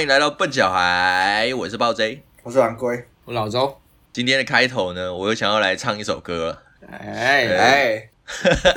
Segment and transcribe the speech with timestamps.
[0.00, 2.22] 欢迎来到笨小孩，我是暴 J。
[2.42, 3.04] 我是蓝龟。
[3.26, 3.78] 我老周，
[4.14, 6.46] 今天的开头呢，我又想要来唱一首歌。
[6.46, 7.46] 了，哎。
[7.54, 8.08] 哎，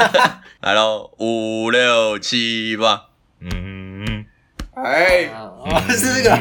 [0.59, 3.05] 来喽，五六七八，
[3.39, 4.25] 嗯，
[4.75, 6.37] 哎，哦，是这个，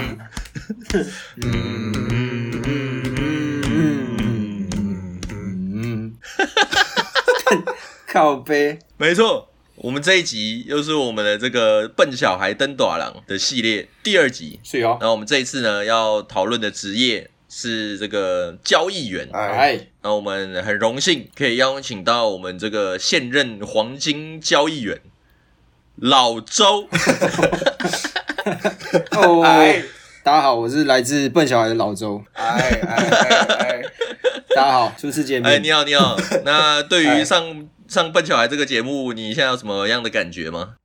[5.70, 6.18] 嗯，
[8.08, 14.60] 靠背，没错，我们这一集又是我们的这个笨小孩登短廊的系列第二集。
[14.62, 19.26] 是哦，然后我们这一次呢，要讨论的职业是这个交易员。
[19.32, 25.00] 哎，哎，那我们很荣幸可以邀请到我们这个现任黄金交易员
[25.96, 26.86] 老周。
[29.12, 29.82] 哦，哎，
[30.22, 33.08] 大家好，我是来自笨小孩的老周，哎，哎，
[33.58, 33.82] 哎，
[34.54, 36.14] 大家好，初次见面哎，面，你好，你好。
[36.44, 40.76] 那对于哎上上笨小孩这个节目，你现在有什么样的感觉吗？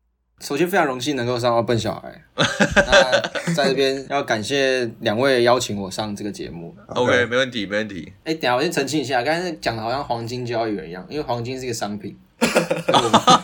[0.41, 6.75] 首先非常荣幸能够上到笨小孩，那在这边要感谢两位邀请我上这个节目。
[6.87, 8.11] OK，没问题，没问题。
[8.25, 12.13] 哎、等一下我先澄清一下，刚才讲的好像黄金交易员一样，因为黄金是一个商品。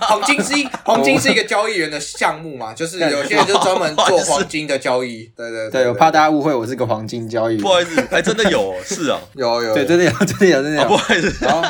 [0.01, 5.23] 黄金是一黄金是一个交易员的项目嘛，就是有些人就专门做黄金的交易。
[5.35, 7.69] 对对对，我怕大家误会我是个黄金交易员不。
[7.69, 10.95] 好意思，还真的有哦，是 啊，有有，对，真的有，真的有，真的啊，不。
[10.95, 11.67] 好意思，然后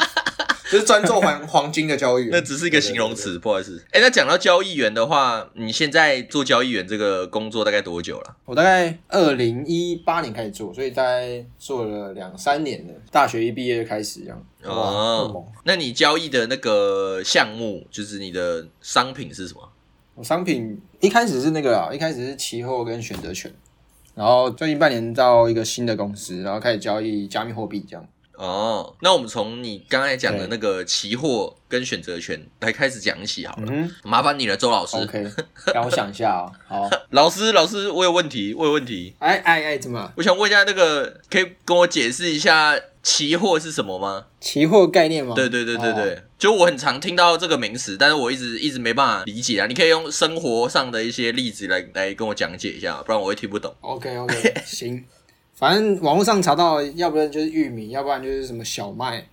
[0.73, 2.29] 就是专做黄黄金的交易员。
[2.33, 3.79] 那只是一个形容词，不好意思。
[3.91, 8.35] 哎，那讲到交易员的话，你现在做交易员这个工作大概多久了？
[8.45, 12.93] 我大概二零一八年开始做，所以大概做了两三年了。
[13.11, 14.45] 大学一毕业就开始这样。
[14.63, 19.61] 哦，那你交易的那个项目，就是你的商品是什么？
[20.15, 23.53] 我商品一开始是那个啊，一开始是期货跟选择权，
[24.15, 28.03] 然后最近半年到一个新的公司，然后开始交易加密货币这样。
[28.43, 33.63] 哦，那我们从你刚才讲的那个期货跟选择权来开始讲起好了。
[33.69, 34.97] 嗯麻烦你了，周老师。
[34.97, 35.25] ，OK，
[35.73, 40.11] 让我想一下啊、好， 老师，老师，我有问题，我有问题，哎哎哎，怎么？
[40.17, 44.25] 我想问一下，那个可以跟我解释一下期货是什么吗？
[44.41, 45.33] 期货概念吗？
[45.35, 49.65] 对对对对哦对，就我很常听到这个名词，但是我一直一直没办法理解啊。
[49.67, 53.73] 你可以用生活上的一些例子来来跟我讲解一下，不然我会听不懂。
[53.81, 55.03] OK OK， 行，
[55.63, 59.25] 反正网络上查到，要不然就是玉米，要不然就是什么小麦，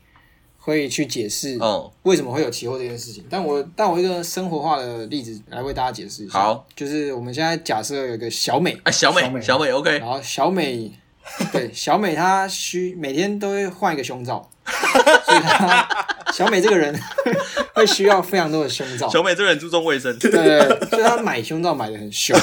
[0.59, 3.25] 会去解释哦，为什么会有期货这件事情。
[3.29, 6.39] 但我但我一个生活化的例子来为大家解释一下。
[6.39, 10.93] 好，就是我们现在假设有一个小美，啊，小美，小美，OK，然后小美，
[11.51, 16.97] 对小美她需每天都会换一个胸罩， 所以她小美这个人
[17.75, 19.09] 会需要非常多的胸罩。
[19.09, 20.17] 小美这个人注重卫生。
[20.21, 22.39] 对对对，所以她买胸罩买的很凶。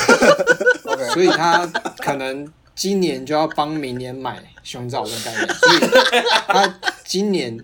[0.84, 1.66] OK，所以她
[2.00, 2.46] 可能
[2.78, 5.80] 今年就要帮明年买胸罩这种概念，所以
[6.48, 7.58] 他今年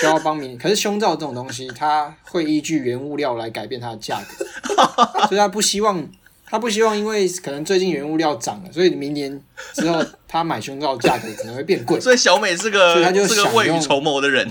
[0.00, 4.44] 就要帮明，可是胸罩这种东西，它会依据原物料来改变它的价格，
[5.28, 6.08] 所以他不希望。
[6.52, 9.40] 他不希望，因为可能最近原物料涨了，所以明年
[9.72, 12.00] 之后他买胸罩价格可能会变贵。
[12.00, 14.50] 所以小美是所以他个个就是想用未雨绸缪的人。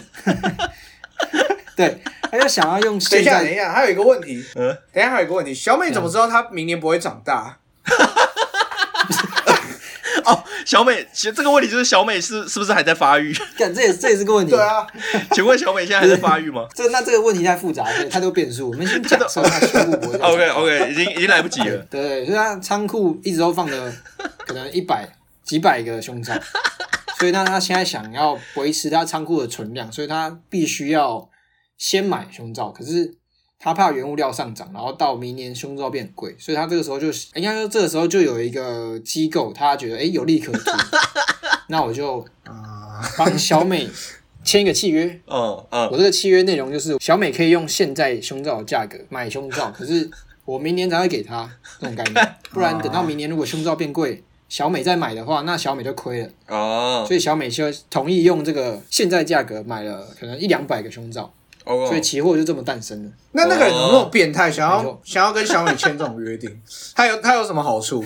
[1.75, 2.01] 对，
[2.31, 7.59] 他就想要用等一下，等一下，还有一个问题，嗯等一下还有一个问题，小美怎么知道她明年不会长大？
[10.23, 13.33] 哦，小美，其实这个问题就是小美是是不是还在发育？
[13.57, 14.51] 干，这也这也是个问题。
[14.51, 14.85] 对啊，
[15.33, 18.69] 请问小美现在还在发育吗 这那这个问题太复杂，所以太多变数。
[18.69, 21.77] 我们先假设她胸部不会再长？OK 大 OK，已经已经来不及了。
[21.89, 23.91] 对对，所以他仓库一直都放着
[24.45, 25.09] 可能一百
[25.43, 26.35] 几百个胸罩，
[27.17, 31.27] 所以那他现在想要维持他仓库的存量，所以他必须要
[31.79, 33.15] 先买胸罩，可是
[33.61, 40.71] 他怕原物料上涨，然后到明年胸罩变贵，所以他这个时候就应该说这个时候就有一个机构，他觉得诶有利可图，
[41.67, 43.89] 那我就啊，帮小美
[44.45, 50.09] 签一个契约，嗯 嗯我这个契约内容就是小美可以用现在胸罩的价格买胸罩，可是
[50.45, 51.51] 我明年才会给她
[51.81, 56.29] 这种概念，不然等到明年如果胸罩变贵，小美再买的话，那小美就亏了。
[56.47, 57.03] 哦。
[57.05, 61.31] 所以小美就同意用这个现在价格买了可能一两百个胸罩，
[61.69, 63.11] 哦，所以期货就这么诞生了。
[63.33, 66.49] 那那个人怎么那么变态，想要想要跟小美签这种约定？
[66.95, 68.03] 他有他有什么好处？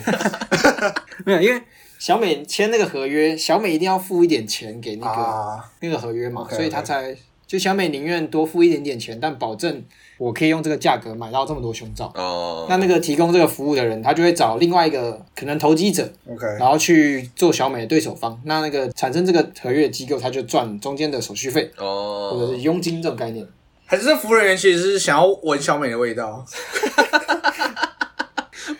[1.24, 1.62] 没有，因为
[1.98, 7.16] 小美签那个合约，小美一定要付一点钱给那个、啊，那个合约嘛所以他才
[7.46, 9.82] 就小美宁愿多付一点点钱，但保证
[10.18, 12.12] 我可以用这个价格买到这么多胸罩。
[12.14, 18.40] 哦，那那个提供这个服务的人，他就会找另外一个可能投机者，OK，然后去做小美的对手方。
[18.44, 23.46] 那那个产生这个合约的机构，他就赚中间的手续费哦或者哦是，佣金这种概念。
[23.86, 26.44] 还是服务人员其实是想要闻小美的味道？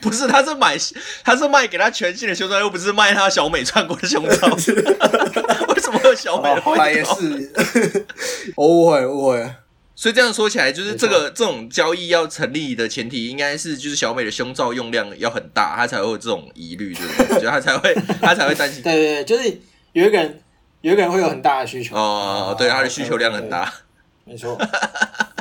[0.01, 0.77] 不是，他是买，
[1.25, 4.49] 他是卖给他全新的胸罩，又不是卖他小美穿过的胸罩。
[5.69, 7.05] 为什么会有小美后来也？
[7.05, 8.07] 是，
[8.57, 9.55] 我 误会误会了。
[9.96, 17.41] 所以这样说起来，就是这个这种交易要成立的前提，应该是就是小美的胸罩用量要很大，她才会有这种疑虑，对不对？
[17.43, 18.82] 就她才会她才会担心。
[18.82, 19.61] 对对对，就是
[19.93, 20.43] 有一个人，
[20.81, 21.96] 有一个人会有很大的需求。
[21.96, 23.73] 哦，对，他的需求量很大。
[24.25, 24.58] 没错。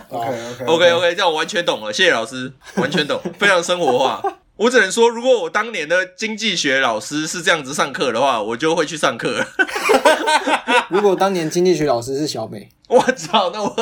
[0.10, 0.36] OK 哦
[0.66, 4.22] OK OK OK，这样我完全懂了，谢谢老师，完全懂，非常生活化。
[4.56, 9.44] 我只能说，如果我当年的经济学老师是这样子上课的话，我就会去上课。
[10.90, 13.76] 如果当年经济学老师是小美，我操，那我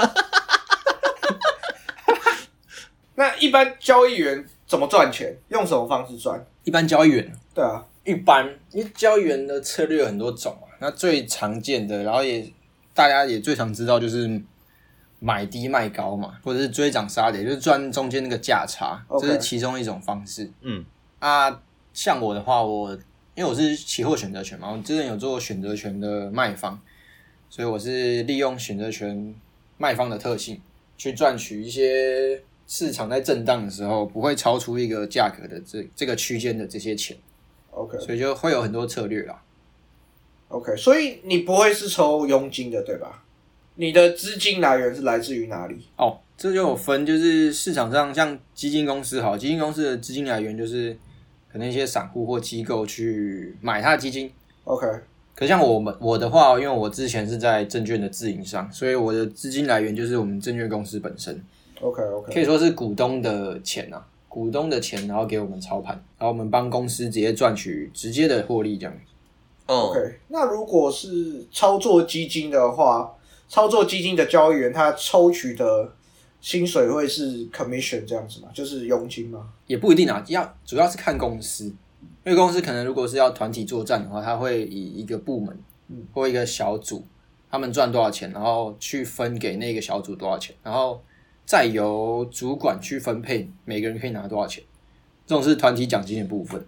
[3.16, 5.36] 那一般交易员怎么赚钱？
[5.50, 6.44] 用什么方式赚？
[6.63, 12.48] 一般交易员，对啊，一般因为交易员的策略有很多种嘛，那最常见的，然后也
[12.94, 14.42] 大家也最常知道就是
[15.19, 20.50] 买低卖高嘛，或者是追涨杀跌，就是赚中间那个价差这是其中一种方式。
[20.62, 20.86] 嗯
[21.19, 21.62] 啊，
[21.94, 22.92] 像我的话，我
[23.36, 26.80] 因为我是期货选择权嘛，我之前有做选择权的卖方，
[27.50, 29.34] 所以我是利用选择权
[29.78, 30.62] 卖方的特性
[30.98, 37.18] 去赚取一些市场在震荡的时候不会超出一个价格的这这个区间的这些钱
[37.72, 39.42] ，OK 所以就会有很多策略啦。
[40.48, 43.24] OK，所以你不会是抽佣金的对吧？
[43.75, 45.88] 你的资金来源是来自于哪里？
[45.96, 50.98] 哦，这就有分，就是市场上像基金公司好，基金公司的资金来源就是
[51.52, 54.30] 可能一些散户或机构去买它的基金。
[54.66, 54.86] OK
[55.34, 61.42] 可像我们我的话，因为我之前是在证券的自营商，所以我的资金来源就是我们证券公司本身，
[61.81, 68.94] OK 可 OK 可以说是股东的钱啊，股东的钱，然后给我们操盘，然后我们帮公司直接赚取直接的获利，这样。
[69.68, 70.19] 哦 OK。
[70.28, 73.13] 那如果是操作基金的话，
[73.50, 75.94] 操作基金的交易员他抽取的
[76.39, 78.50] 薪水会是 commission 这样子吗？
[78.54, 79.50] 就是佣金吗？
[79.68, 85.57] 也不一定啊，要主要是看公司，因为公司可能如果是要团体作战的话，他会以一个部门
[85.89, 87.04] 嗯或一个小组，
[87.50, 91.01] 他们赚多少钱，然后去分给那个小组多少钱，然后
[91.51, 94.63] 再由主管去分配每个人可以拿多少钱，
[95.27, 96.65] 这种是团体奖金的部分。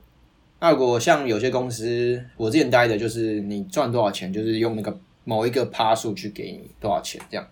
[0.59, 7.47] 那如果像有些公司，我之前待的就是你赚多少钱，就是用那个某一个趴数去给你多少钱这样。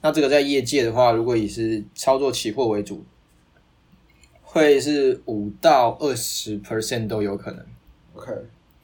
[0.00, 3.04] 那这个在业界的话，如果以是操作期货为主，
[4.40, 7.62] 会是五到二十 percent 都有可能。
[8.14, 8.32] OK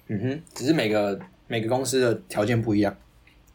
[0.08, 2.94] 嗯哼，只是每个每个公司的条件不一样，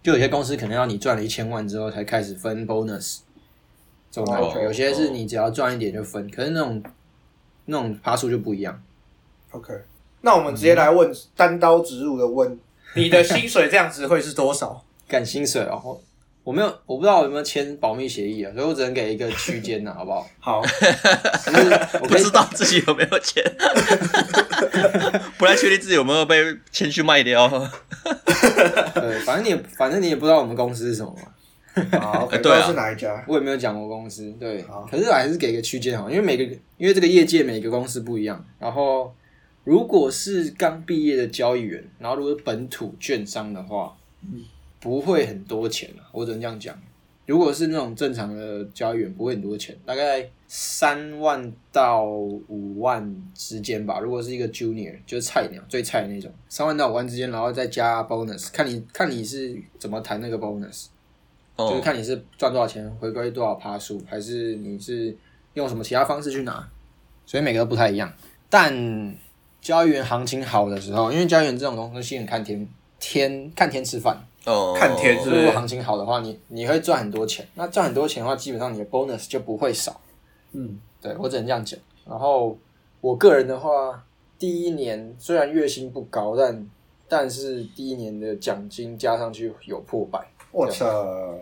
[0.01, 3.19] 就有些公司可能要你赚了一千万之后才开始分 bonus
[4.13, 6.83] 这种感觉，哦有些是你只要赚一点就分，可是那种
[7.65, 8.79] 那种爬树就不一样。
[9.49, 9.73] OK，
[10.21, 12.59] 那我们直接来问单刀直入的问，
[12.95, 14.85] 你的薪水这样子会是多少？
[15.07, 16.01] 干薪水哦，我
[16.43, 20.27] 我没有，我不知道我有没有签保密协议啊，所以我只能给一个区间呐， 好不好？
[20.39, 21.71] 好，就是
[22.01, 23.43] 我可以不知道自己有没有钱，
[25.37, 26.35] 不太确定自己有没有被
[26.71, 27.47] 签去卖掉。
[28.93, 31.32] 对，反正你也反正你也不知道我们公司是什么嘛，
[31.99, 33.25] 好对是哪一家？
[33.27, 36.43] 我也没有讲过公司，对，可是还是给个区间好，因为每个
[36.77, 39.11] 因为这个业界每个公司不一样，然后
[39.63, 43.95] 如果是刚毕业的交易员，然后如果是本土券商的话，
[44.79, 46.77] 不会很多钱啊，我只能这样讲。
[47.25, 53.99] 如果是那种正常的交易员，不会很多钱，大概三万到五万之间吧。
[53.99, 60.87] 如果是一个 junior，就是菜鸟，最菜的那种，三万到五万之间，然后再加 bonus，看你看你是怎么谈那个 bonus。
[61.57, 65.15] 就是哦，看你是赚多少钱，回归多少趴数，还是你是
[65.53, 66.67] 用什么其他方式去拿，
[67.25, 68.11] 所以每个都不太一样。
[68.49, 69.15] 但
[69.61, 72.67] 交易员行情好的时候，因为交易员这种东西很看天
[72.99, 77.47] 天看天吃饭，哦，看天是是如果行情好的话，你你会赚很多钱。
[77.55, 79.99] 那赚很多钱的话，基本上你的 bonus 就不会少。
[80.51, 81.79] 嗯，对我只能这样讲。
[82.05, 82.57] 然后
[83.01, 84.03] 我个人的话，
[84.37, 86.69] 第一年虽然月薪不高，但
[87.07, 90.19] 但是第一年的奖金加上去有破百，
[90.53, 91.35] 我操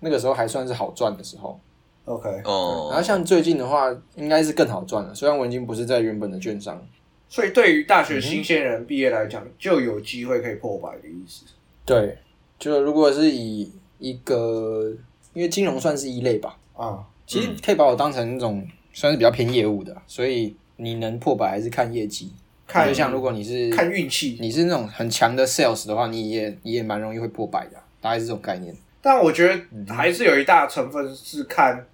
[0.00, 1.60] 那个时候还算是好赚的时候。
[2.06, 5.14] ，OK，哦，然后像最近的话，应该是更好赚了。
[5.14, 6.82] 虽然我已经不是在原本的券商，
[7.28, 11.44] 所以对于大学新鲜人毕业来讲，就有机会可以破百的意思。
[11.84, 12.18] 对，
[12.58, 14.90] 就如果是以一个，
[15.34, 22.32] 因为金融算是一类吧，啊，其实可以把我当成那种算是比较偏业务的，所以你能破百还是看业绩。
[22.66, 28.74] 看就像如果你是看运气，你是那种很强的 sales 的话，你也你也蛮容易会破百的啊、大概是这种概念。
[29.02, 31.86] 但我觉得还是有一大成分是看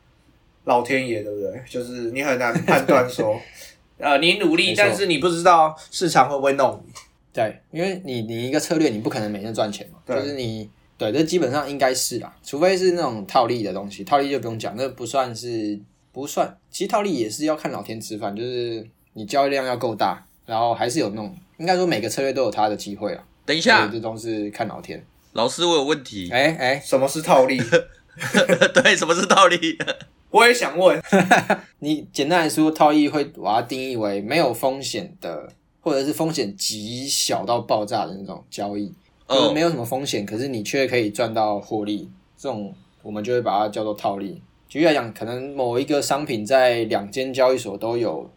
[0.65, 1.63] 老天爷，对不对？
[1.69, 3.41] 就是你很难判断说，
[3.99, 6.93] 呃，你努力，但是你不知道市场会不会弄你。
[7.33, 15.79] 对，因为你你一个策略，你不可能每天赚钱嘛，对就是你对，这基本上应该是啦，除非是那种套利的东西，套利就不用讲，那不算是
[16.13, 25.05] 不算，其实套利也是要看老天吃饭，就是你交易量要够大，然后还是有那种，应该说每个策略都有它的机会啊，等一下这都是看老天。
[25.37, 26.31] 老师，我有问题。
[26.33, 27.61] 哎哎，什么是套利？
[28.73, 29.77] 对，什么是套利？
[30.33, 30.99] 我也想问，
[31.81, 35.53] 你简单来说，套利会把它定义为没有风险的，
[35.83, 38.91] 或者是风险极小到爆炸的那种交易，
[39.29, 44.43] 就是没有，什么风险，可是你却可以赚到获利，这种我们就会把它叫做套利。
[44.71, 48.31] 举例来讲，可能某一个商品在两间交易所都有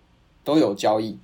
[0.44, 1.18] 都有交易，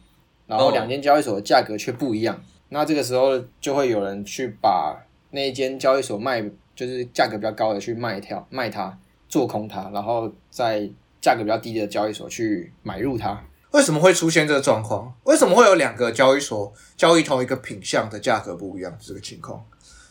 [0.48, 5.06] 然后哦两间交易所的价格却不一样，那这个时候就会有人去把
[5.36, 6.42] 那一间交易所卖，
[6.74, 10.90] 就是价格比较高的去卖掉卖它，做空它，然后在
[11.20, 13.44] 价格比较低的交易所去买入它。
[13.72, 15.14] 为什么会出现这个状况？
[15.26, 19.62] 为什么会有两个交易所交易同一个品相的价格不一样这个情况？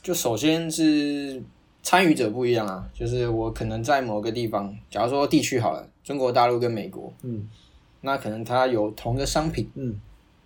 [0.02, 1.43] 就首先是
[1.83, 7.49] 参与者不一样啊，就是我可能在某个地方，假如说地区好了，中国大陆跟美国，嗯
[8.02, 9.99] 那可能它有同个商品，嗯，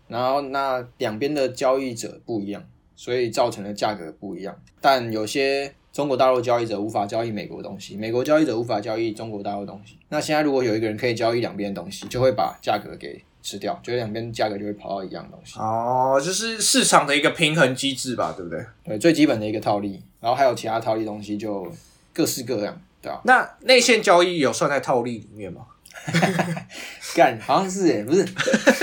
[0.07, 2.63] 然后那两边的交易者不一样，
[2.99, 4.61] 所以造成的价格不一样。
[4.81, 9.97] 但有些中国大陆交易者无法交易美国东西，美国交易者无法交易中国大陆东西。
[10.09, 15.61] 那现在如果有一个人可以交易两边的东西，就会把价格给吃掉，就两边价格就会跑到一样的东西。
[15.61, 18.65] 哦，就是市场的一个平衡机制吧，对不对？
[18.85, 21.71] 对，最基本的一个套利，然后还有其他套利东西就
[22.13, 25.63] 各式各样，对吧、那内线交易有算在套利里面吗？
[27.15, 28.25] 干，好像是诶，不是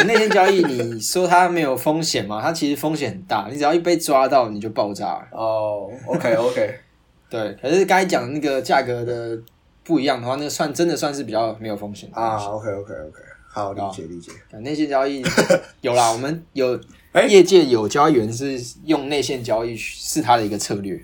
[0.06, 2.42] 那天交易，你说它没有风险吗？
[2.42, 5.28] 它其实风险很大，你只要一被抓到，你就爆炸了。
[5.32, 6.80] 哦，OK OK，
[7.30, 9.38] 对，可是刚才讲的那个价格的
[9.84, 12.36] 不一样的话，那个算真的算是比较没有风险的啊。
[12.38, 14.32] ，OK OK OK，好，理解理解。
[14.52, 15.24] 啊内线交易
[15.82, 16.80] 有啦，我们有
[17.14, 21.02] 哎业界有交易员是用内线交易是他的一个策略。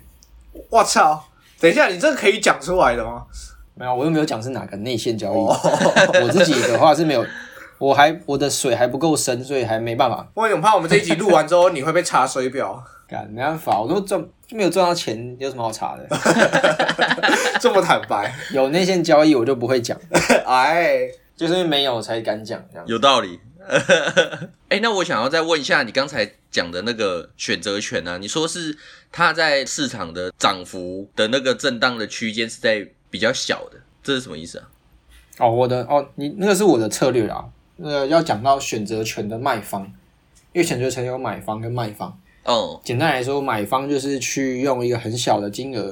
[0.68, 1.24] 我操！
[1.58, 3.24] 等一下，你这个可以讲出来的吗？
[3.74, 5.36] 没有，我又没有讲是哪个内线交易。
[5.36, 5.56] 哦，
[6.22, 7.24] 我自己的话是没有，
[7.78, 16.06] 我还我的水还不够深，所以还没办法我很怕我们这一集录完之后你会被查水表，干，没办法，我都赚就没有赚到钱，有什么好查的？
[17.60, 19.98] 这么坦白，有内线交易我就不会讲，
[20.46, 22.86] 哎，就是因为没有才敢讲这样。
[22.86, 23.40] 有道理。
[24.68, 28.76] 哎、那我想要再问一下，你刚才讲的那个选择权啊，你说是
[29.12, 34.68] 它在市场的涨幅的那个震荡的区间是在比较小的，这是什么意思啊？
[35.38, 37.46] 哦，我的哦，你那个是我的策略啦。
[37.76, 39.82] 那个要讲到选择权的卖方，
[40.52, 42.18] 因为选择权有买方跟卖方。
[42.44, 45.88] 哦，简单来说，买方就是去用一个很小的金额，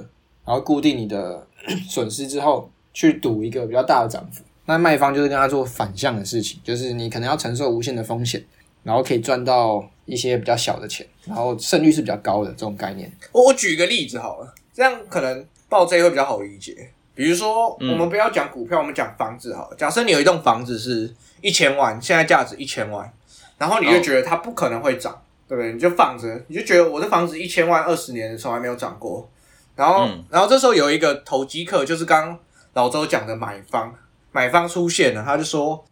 [0.47, 1.47] 然后固定你的
[1.89, 4.43] 损失之后，去赌一个比较大的涨幅。
[4.65, 8.43] 那卖方就是跟他做反向的事情，就是你可能要承受无限的风险，
[8.83, 13.11] 然后可以赚到一些比较小的钱，然后胜率是比较高的这种概念。
[13.33, 16.91] 我我举个例子好了，这样可能报这会比较好理解。
[17.15, 19.77] 比如说，嗯我们不要讲股票，我们讲房子好了。
[19.77, 23.13] 假设你有一栋房子是一千万，现在价值一千万，
[23.59, 25.73] 然后你就觉得它不可能会涨，对不对？
[25.73, 29.29] 你就放着，你就觉得我的房子一千万二十年从来没有涨过。
[29.77, 32.39] 然后，嗯然后这时候有一个投机客，就是刚刚
[32.75, 33.95] 老周讲的买方，
[34.33, 35.85] 买方出现了，他就说：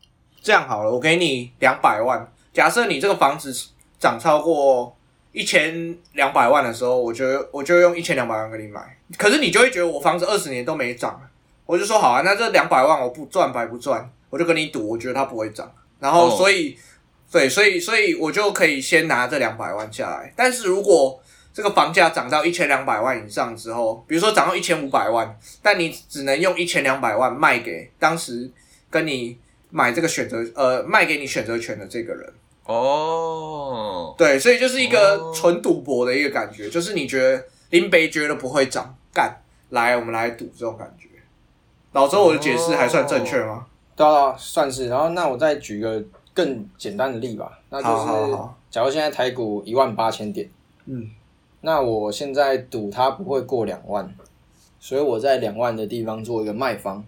[0.43, 2.27] 这样好了，我给你两百万。
[2.53, 3.53] 假设你这个房子
[3.99, 4.97] 涨超过
[5.33, 8.98] 一千两百万的时候，我就我就用一千两百万给你买。
[9.17, 11.21] 可是你就会觉得我房子二十年都没涨，
[11.65, 15.71] 我就说好啊，那这两百万我不赚白不赚，我就跟你赌，我觉得它不会涨。
[15.99, 16.77] 然后哦所以、
[17.31, 20.33] 对，所以所以我就可以先拿这两百万下来。
[20.37, 21.21] 但是如果
[21.53, 28.49] 这个房价涨到一千两百万以上之后，比如说涨到一千五百万，但你只能用一千两百万卖给当时
[28.91, 29.37] 跟你
[29.71, 32.33] 买这个选择呃卖给你选择权的这个人。
[32.65, 39.37] 哦，对，所以就是一个哦纯赌博的一个感觉，就是你觉得林北觉得不会涨，干
[39.71, 41.09] 来我们来赌这种感觉。
[41.91, 43.67] 老周，我的解释还算正确吗？
[43.97, 44.87] 对啊，算是。
[44.87, 46.01] 然后那我再举个
[46.33, 50.49] 更简单的例吧，那好好就是好假如现在台股一万八千点，
[50.85, 51.11] 嗯，
[51.63, 54.15] 那我现在赌它不会过两万，
[54.79, 57.05] 所以我在两万的地方做一个卖方。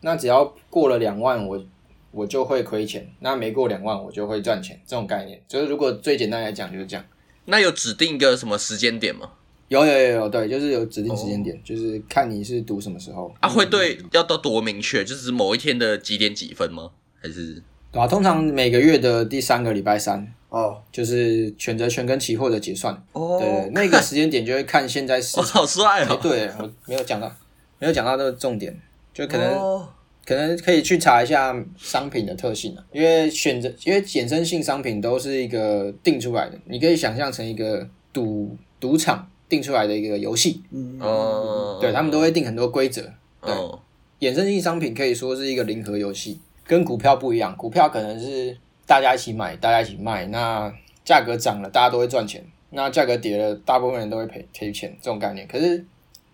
[0.00, 1.62] 那只要过了两万，我
[2.10, 4.80] 我就会亏钱；那没过两万，我就会赚钱。
[4.84, 7.04] 这种概念就是，如果最简单来讲就是这样。
[7.44, 9.30] 那有指定一个什么时间点吗？
[9.70, 15.04] 有有有有，对，就是有指定时间点，就是看你是赌什么时候啊，会对要到多明确？
[15.04, 16.90] 就是某一天的几点几分吗？
[17.22, 17.62] 还是
[17.92, 22.92] 对啊，通常每个月的第三个礼拜三，哦，就是选择权跟期货的结算。
[23.12, 25.38] 哦对，那个时间点就会看现在是。
[25.40, 26.18] 好帅哎，哦！
[26.20, 27.32] 对我没有讲到，
[27.78, 28.76] 没有讲到那个重点，
[29.14, 29.88] 就可能、哦
[30.22, 43.02] 可能可以去查一下商品的特性啊，因为选择因为衍生性商品都是一个定出来的，你可以想象成一个赌赌场定出来的一个游戏，嗯，哦，对他们都会定很多规则。
[43.42, 43.78] 对哦
[44.20, 47.56] 衍生性商品可以说是一个零和游戏，跟股票不一样。
[47.56, 48.54] 股票可能是
[48.86, 50.70] 大家一起买，大家一起卖，那
[51.02, 54.94] 价格涨了，大家都会赚钱；那价格跌了，大部分人都会赔赔钱。
[55.00, 55.82] 这种概念，可是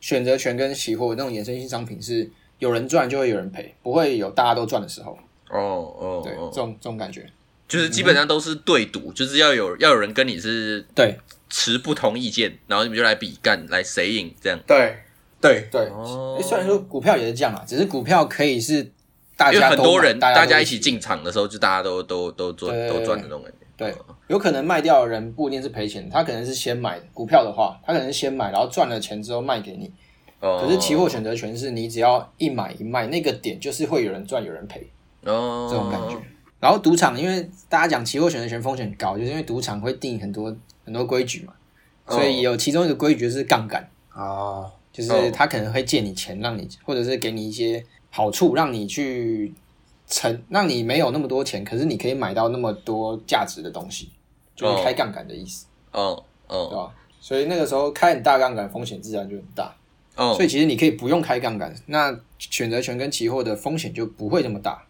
[0.00, 5.16] 选择权跟期货那种衍生性商品是有人赚就会有人赔，不会有大家都赚的时候。
[5.49, 7.25] 哦哦对，哦这，种这种感觉。
[7.68, 11.18] 就是基本上都是对赌，就是要有要有人跟你是对
[11.50, 14.58] 持不同意见，然后你们就来比干，来谁赢这样。
[14.66, 14.96] 对
[15.40, 18.90] 对，对，哦虽然说股票也是这样啊，只是股票可以是
[19.37, 23.58] 大因为家很多人大大家一起进场的时候，就大家都都都赚都赚的那种感觉。
[23.76, 23.94] 对，
[24.28, 29.92] 有可能卖掉的人不一定是赔钱，他可能是先买股票的话，他可能是先买，然后赚了钱之后卖给你。
[30.40, 34.88] 哦，可是期货选择权是你只要一买一卖，那个点就是会有人赚有人赔
[35.25, 36.16] 哦这种感觉。
[36.58, 41.52] 然后赌场，因为大家讲期货选择权风险高，就是因为赌场会定很多很多规矩嘛，
[42.08, 49.52] 所以有其中一个规矩就是杠杆，哦，就是他可能会借你钱，让你或者是给你一些好处，让你去
[50.06, 54.10] 承，让你没有那么多钱，可是你可以买到那么多价值的东西，
[54.54, 56.25] 就是开杠杆的意思，哦。
[56.48, 56.86] 对哦。
[56.86, 56.94] 吧？
[57.20, 59.75] 所以那个时候开很大杠杆，风险自然就很大。
[60.14, 60.32] 哦。
[60.34, 64.82] 所以其实你可以不用开杠杆，那选择权跟期货的风险就不会这么大。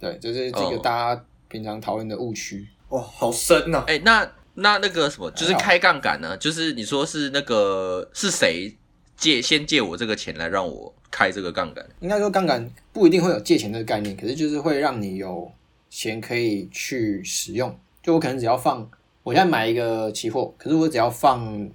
[0.00, 2.66] 对，这是这个哦大家平常讨论的误区。
[2.88, 3.84] 哇，好深哦。
[3.86, 6.36] 哎、那那那个什么，就是开杠杆呢？
[6.38, 8.74] 就是你说是那个是谁
[9.16, 11.86] 借先借我这个钱来让我开这个杠杆？
[12.00, 15.52] 应该说杠杆不一定会有借钱这个概念，可是就是会让你有
[15.90, 17.78] 钱可以去使用。
[18.02, 18.90] 就我可能只要放，
[19.22, 21.70] 我现在买一个期货，可是我只要放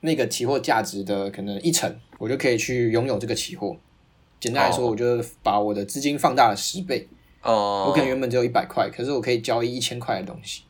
[0.00, 3.76] 那个期货价值的可能一成，我就可以去拥有这个期货。
[4.38, 7.08] 简单来说，哦我就把我的资金放大了十倍。
[7.44, 10.62] 哦，我可能原本只有一百块，可是我可以交易一千块的东西。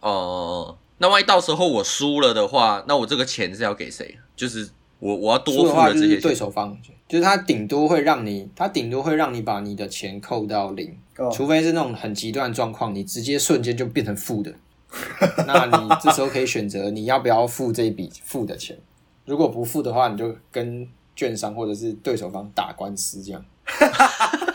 [0.00, 4.16] 哦，那万一到时候我输了的话，那我这个钱是要给谁？
[4.36, 6.34] 就是我我要多的付话就是对了这些对。
[6.34, 6.76] 手方，
[7.08, 14.54] 就是他顶多会让你，他顶多会让你把你的钱扣到零，哦除非是那种很极端的状况，你直接瞬间就变成负的，
[15.46, 18.78] 那你这时候可以选择你要不要付这一笔负的钱。
[19.26, 23.44] 如果不付的话，你就跟券商或者是对手方打官司，这样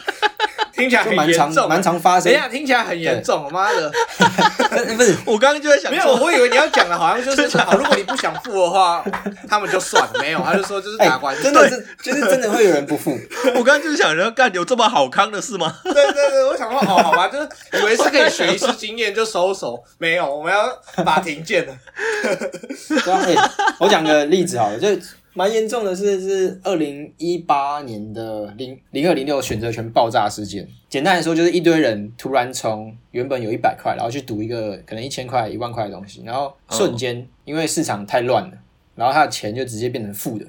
[0.75, 2.35] 听起来很严重，蛮常发生等一。
[2.35, 3.91] 下，听起来很严重，妈的！
[4.95, 9.03] 不是我刚刚就在想没有，说，我以为你要讲的好像就是，好，如果你不想付的话，
[9.47, 10.19] 他们就算了。
[10.19, 11.43] 没有，他就说就是哎打官司。
[11.43, 13.17] 真的是就是真的会有人不付，
[13.55, 15.73] 我刚刚就是想着干有这么好康的事吗？
[15.83, 20.67] 对对对，我想说，哦，好吧，就是以为是可以学一次经验就收手，没有，我们要
[21.03, 21.73] 法庭见了。
[22.23, 23.35] 对
[23.79, 24.89] 我讲个例子好了，就
[25.37, 30.65] 蛮严重的是是二零一八年的零零二零六选择权爆炸事件。
[30.87, 38.57] 简单来说，就是一堆人突然从原本有一百块，然后去赌一个可能一千块、一万块的东西，然后瞬间因为市场太乱了，
[38.95, 40.45] 然后他的钱就直接变成负的。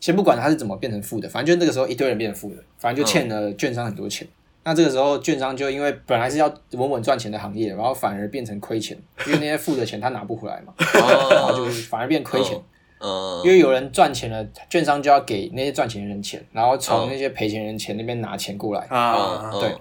[0.00, 4.26] 先不管他是怎么变成负的，反正就那个时候一堆人变成负的，反正就欠了券商很多钱。
[4.64, 12.58] 那这个时候，券商就因为本来是要稳稳赚钱的行业，然后反而变成亏钱，因为那些负的钱他拿不回来嘛， 然后哦，就反而变亏钱。
[13.02, 18.86] 嗯因为有人赚钱了，券商就要给那些赚钱人钱，然后哦从那些赔钱人钱那边拿钱过来。
[18.88, 19.74] 啊嗯对，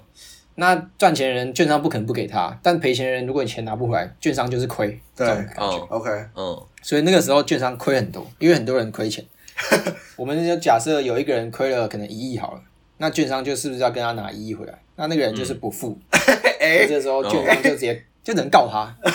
[0.56, 5.00] 那赚钱人券商不可能不给他，但赔钱人如果你钱拿不回来，券商就是亏。
[5.16, 5.28] 对。
[5.58, 9.24] 哦，OK，嗯所以那个时候券商亏很多，因为很多人亏钱。
[10.18, 12.62] 我们就假设有一个人亏了可能一亿好了，
[12.98, 14.74] 那券商就是不是要跟他拿一亿回来？
[14.96, 15.98] 那那个人就是不付，
[16.60, 18.92] 这时候券商就直接就能告他。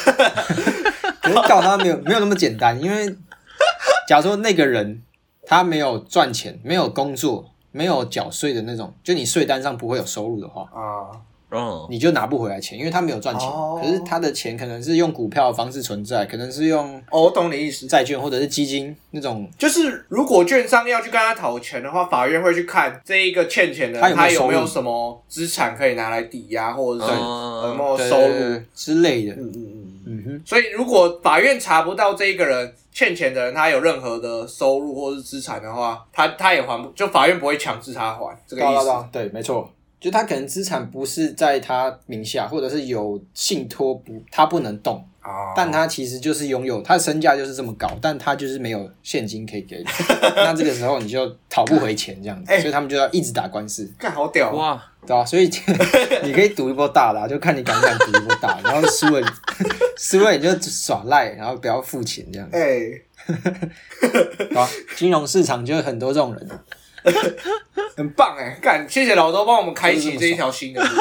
[1.23, 3.13] 可是告他没有没有那么简单，因为
[4.07, 5.03] 假如说那个人
[5.45, 11.11] 他没有赚钱，没有工作，没有缴税的那种，就你税单上不会有收入的话，啊，
[11.51, 13.49] 哦你就拿不回来钱，因为他没有赚钱。
[13.49, 17.87] 哦可是他的钱可能是用股票的方式存在，可能是用哦，我懂你意思。
[17.87, 19.47] 债券或者是基金那种。
[19.59, 28.61] 就是如果券商要去跟他讨钱的话，法院会去看这一个欠钱的人他有没有他有没有什么资产可以拿来抵押，或者是有哦没有收入。
[28.75, 29.76] 之类的，嗯嗯
[30.07, 30.17] 嗯。
[30.19, 38.91] 嗯哼，所以，如果法院查不到这一个人欠钱的人他有任何的收入或是资产的话，他他也还不，就法院不会强制他还这个意思。
[39.13, 49.85] 对没错，就他可能资产不是在他名下，或者是有信托不，他不能动，啊，但他其实就是拥有，他的身价就是这么高，但他就是没有现金可以给你，
[50.37, 52.61] 那这个时候你就讨不回钱这样子， 哎。
[52.61, 55.51] 所以他们就要一直打官司，看好屌哦，哇，对吧、所以
[56.25, 59.27] 你可以赌一波大的、啊，就看你敢不敢赌一波大，然后输了你
[59.99, 62.51] 输了你就耍赖，然后不要付钱这样。
[62.51, 63.01] 子，哎、
[64.39, 66.61] 对吧、金融市场就有很多这种人，
[67.97, 70.97] 很棒哎，干，谢谢老周帮我们开启这一条新的路。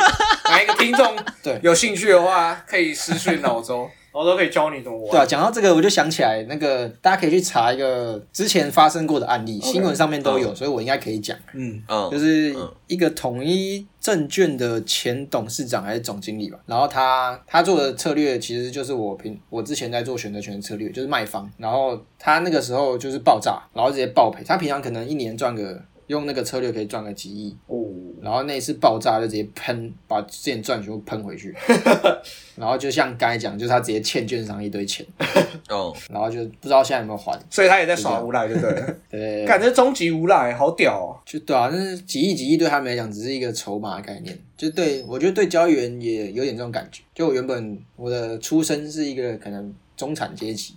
[0.45, 1.59] 哪一个听众对。
[1.61, 5.11] 有兴趣的话，可以私讯老周，我都可以教你怎么玩。
[5.11, 11.37] 对啊，讲到这个，我就想起来那个，大家可以去查一个之前发生过的案例新闻上面都有，所以我应该可以讲。
[11.53, 12.71] 嗯，嗯，就是嗯。
[12.87, 27.83] 一个统一证券的前董事长还是总经理吧，然后他他做的策略其实就是我平我之前在做选择权的策略，就是卖方，然后他那个时候就是爆炸，然后直接爆赔，他平常可能一年赚个用那个策略可以赚个几亿，哦，
[28.21, 31.55] 然后那一次爆炸就直接喷，把之前赚全部喷回去，
[32.55, 35.05] 然后就像刚才讲，就是他直接欠券商一堆钱，
[35.69, 38.95] 哦，然后就不知道现在有没有还，所以他也在耍无赖，对不对？
[39.09, 41.17] 对，感觉终极无赖，好屌哦！
[41.25, 47.01] 就对啊，但是几亿几亿对他们来讲只是一个筹码概念，就对我觉得对交易员也有点这种感觉。
[47.13, 50.75] 就我原本我的出身是一个可能中产阶级，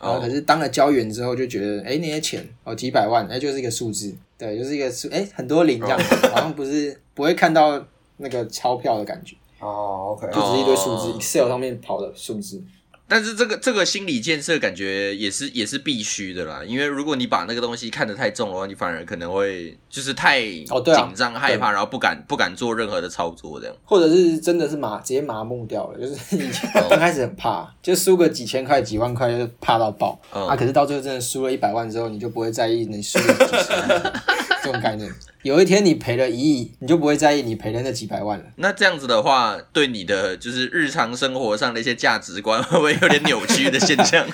[0.00, 0.20] 然后哦。
[0.20, 7.78] 可是当了交易员之后就觉得，哎、那些钱哦几百万，哎、就是一个数字，对，就是一个数，哎、很多零这样子，好像不是不会看到
[8.16, 11.16] 那个钞票的感觉，哦，OK，就只是一堆数字、哦。
[11.20, 12.62] Excel 上面跑的数字。
[13.10, 23.76] 但是这个这个心理建设感觉也是也是必须的啦，因为如果你把那个东西看得太重的话，你反而可能会就是太哦对啊紧张、害怕，然后不敢不敢做任何的操作这样。
[23.84, 30.54] 或者是真的是麻直接麻木掉了，就是以前刚开始很怕，就输个几千块、几万块就怕到爆、嗯啊！
[30.54, 34.22] 可是到最后真的输了一百万之后，你就不会在意你输了几十万
[34.70, 35.12] 这种概念。
[35.42, 38.44] 有一天你赔了一亿，你就不会在意你赔了那几百万了。
[38.56, 44.26] 那这样子的话，对你的就是日常生活上的一些价值观，会不会有点扭曲的现象？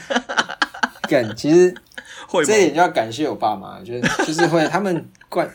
[1.08, 1.72] 感，其实
[2.26, 2.74] 会这一点？
[2.74, 5.48] 就要感谢我爸妈，就是就是会他们灌，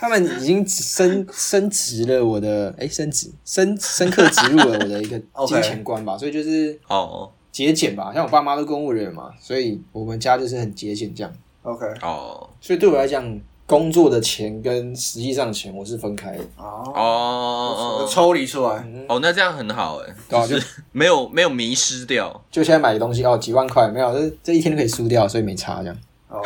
[0.00, 8.10] 他们已经深深植了我的哎深植深深刻植入了我的一个 金钱观吧，所以就是哦节俭吧。
[8.12, 11.32] 像我爸妈都公务人员嘛，所以我们家就是很节俭这样。
[11.62, 22.40] OK，哦所以对我来讲，工作的钱跟实际上的钱我是分开的，哦，哦哦抽离出来，哦，那这样很好哎，对啊就是没有没有迷失掉。
[22.50, 25.96] 就现在买的东西哦，几万块没有，这这一天就可以输掉，所以没差这样，
[26.28, 26.40] 哦，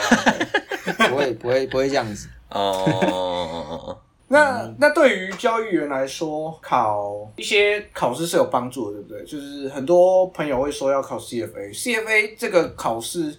[1.10, 2.28] 不会不会不会这样子。
[2.50, 3.76] 哦哦哦哦。
[3.86, 3.98] 哦，
[4.32, 9.24] 那那对于交易员来说，考一些考试是有帮助的，对不对？
[9.24, 13.36] 就是很多朋友会说要考 CFA，CFA 这个考试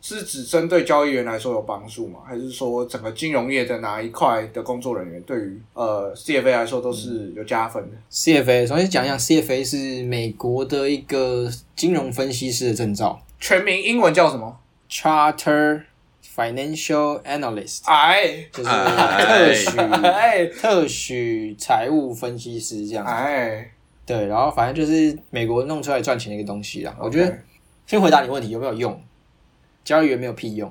[0.00, 2.20] 是只针对交易员来说有帮助吗？
[2.26, 14.58] 还是说整个金融业的哪一块的工作人员对于呃 CFA 来说都是有加分的？CFA 首先讲一下，CFA 是美国的一个金融分析师的证照全名英文叫什么
[14.90, 15.82] ？，Charter
[16.36, 23.10] Financial Analyst，哎 就是哎特许哎特许财务分析师这样子。
[23.10, 23.68] 哎，
[24.06, 26.96] 对，然后反正就是美国弄出来赚钱的一个东西啦。
[27.00, 27.36] 我觉得
[27.86, 29.00] 先回答你问题有没有用？
[29.88, 30.70] 交易员没有屁用，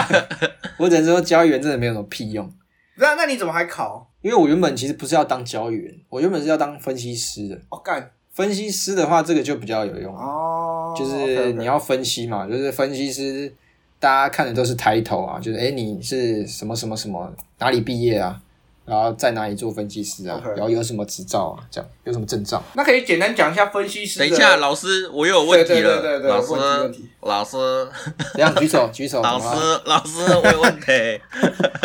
[0.80, 2.50] 我只能说交易员真的没有什么屁用。
[2.96, 4.10] 那那你怎么还考？
[4.22, 7.60] 因为我原本其实不是要当交易员，我原本是要当分析师的。
[7.68, 13.52] 哦干分析师的话，这个就比较有用，哦，就是你要分析嘛，就是分析师，
[14.00, 18.40] 大家看的都是 title 啊，就是诶你是什么什么什么哪里毕业啊，
[18.88, 22.62] 然后在哪里做分析师啊 OK 然后有什么执照啊，这样有什么证照？
[22.74, 24.18] 那可以简单讲一下分析师。
[24.20, 26.00] 等一下，老师，我又有问题对对了。
[26.00, 27.88] 对对对老师问题问题，老师，
[28.34, 31.20] 这样举手举手，老师，老师，我有问题。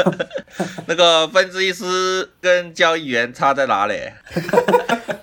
[0.87, 3.99] 那个分析师跟交易员差在哪里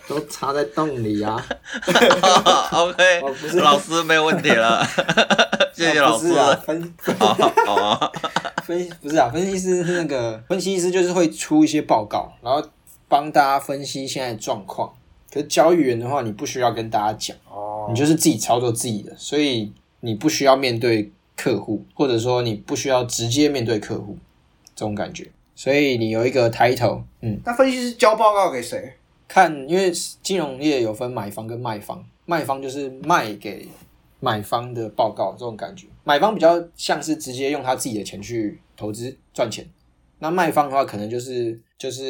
[0.09, 1.43] 都插在洞里啊。
[2.73, 4.85] OK，哦不是老师没有问题了，
[5.73, 7.13] 谢谢老师哦不是。
[7.19, 8.11] 啊，
[8.71, 12.65] 分好好啊，分不是啊，分析师是那个分析师，就是会出一些报告，然后
[13.09, 14.93] 帮大家分析现在状况。
[15.33, 24.17] 可是交易员的话，你不需要跟大家讲，哦你就是自己操作自己的，所以你不需要面对客户，或者说你不需要直接面对客户
[24.77, 25.29] 这种感觉。
[25.55, 28.95] 所以你有一个 title，嗯，那分析师交报告给谁？
[29.29, 33.69] 看，因为金融业有分买方跟卖方，卖方就是卖给
[34.19, 39.67] 买方的报告这种感觉，买方比较像是直接用他自己的钱去投资赚钱，
[40.19, 42.05] 那卖方的话可能就是就是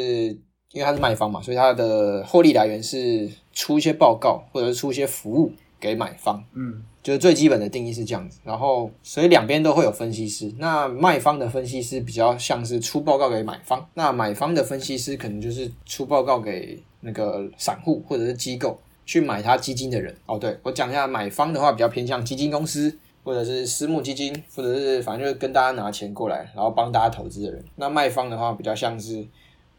[0.72, 10.52] 因为他是卖方嘛，所以他的获利来源是出一些报告或者是出一些服务给买方，嗯，就是最基本的定义是这样子，然后所以两边都会有分析师。
[10.58, 20.14] 那卖方的分析师比较像是出报告给买方，那买方的分析师可能就是出报告给那个散户或者是机构去买他基金的人。
[20.26, 27.64] 哦，对我讲一下，买方的话比较偏向基金公司或者是私募基金，或者是反正就是跟大家拿钱过来，然后帮大家投资的人。
[27.76, 29.26] 那卖方的话比较像是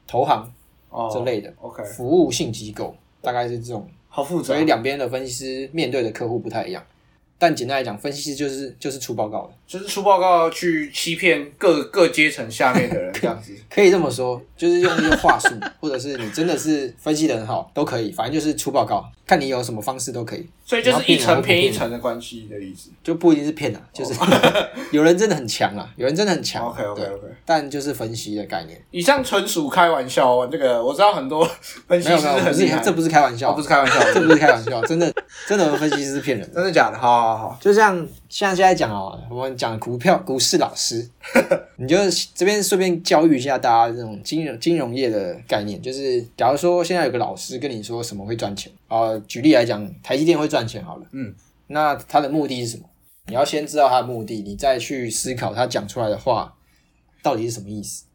[0.06, 0.52] 投行
[0.90, 4.66] 哦这类的，OK，服务性机构，大概是这种好复杂所以。
[4.66, 6.84] 两边的分析师面对的客户不太一样。
[7.38, 13.56] 但简单来讲，分析师就是就是出报告的，就是出报告去欺骗各各阶层下面的人， 这样子。
[13.70, 15.48] 可以这么说，就是用一些话术，
[15.80, 22.90] 或者是你真的是分析的很好，都可以，反正就是出报告，看你有什么方式都可以，所以就是一层骗一层的关系的意思。
[23.02, 24.14] 就不一定是骗啊，就是
[24.92, 26.68] 有人真的很强啊，有人真的很强。
[26.68, 30.50] OK OK OK，但就是分析的概念，以上纯属开玩笑哦。
[30.52, 31.50] 这个我知道很多
[31.88, 35.14] 分析师没有没有，不是很厉害，这不是开玩笑，哦不是开玩笑 这不是开玩笑，真的
[35.48, 36.56] 真的分析师是骗人的。
[36.56, 36.98] 真的假的？
[37.00, 41.06] 好好好，就像像现在讲哦，我们讲股票股市老师，
[41.76, 41.98] 你就
[42.34, 51.36] 这边顺便教育一下大家这种金融金融业的概念，就是假如说现在有个老师跟你说什么会赚钱啊、举例来讲，台积电会赚钱好了，嗯，
[51.68, 52.86] 那他的目的是什么？
[53.28, 56.56] 你要先知道他的目的，你再去思考他讲出来的话
[57.22, 58.06] 到底是什么意思。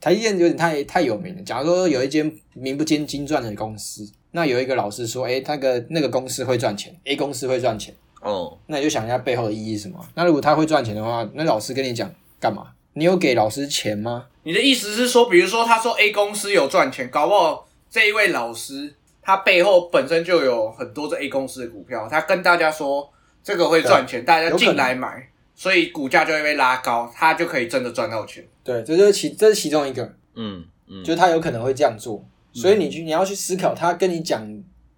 [0.00, 1.42] 台积电有点太太有名了。
[1.42, 7.94] 假如说有一间名不见经传的公司，那有一个老师说，诶，那个那个公司会赚钱，A 公司会赚钱。
[8.20, 9.98] 哦，那你就想一下背后的意义是什么？
[10.14, 12.68] 那如果他会赚钱的话，那老师跟你讲干嘛？
[12.92, 14.26] 你有给老师钱吗？
[14.42, 23.08] 你的意思是说，比如说他说 A 公司有赚钱，搞不好这一位老师他背后本身就有很多这 A 公司的股票，他跟大家说
[23.42, 28.44] 这个会赚钱，大家进来买，所以股价就会被拉高，他就可以真的赚到钱。
[28.64, 30.02] 对，这就是其这是其中一个，
[30.34, 34.42] 嗯嗯，就是他有可能会这样做，所以你去你要去思考他跟你讲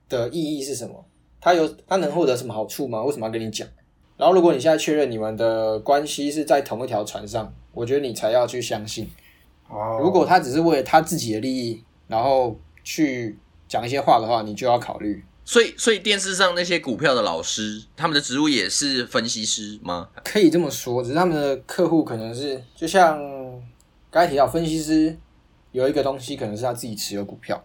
[0.08, 1.04] 的意义是什么，
[1.42, 3.02] 他有他能获得什么好处吗？
[3.02, 3.68] 为什么要跟你讲？
[4.16, 9.11] 然后如果你现在确认你们的关系是在同一条船上，我觉得你才要去相信。
[9.68, 15.24] 哦如果他只是为了他自己的利益，然后去讲一些话的话，你就要考虑。
[15.44, 20.11] 所以所以电视上那些股票的老师，他们的职务也是分析师吗？
[20.22, 23.18] 可以这么说，只是他们的客户可能是就像
[24.09, 25.18] 刚才提到，分析师
[25.72, 27.61] 有一个东西可能是他自己持有股票，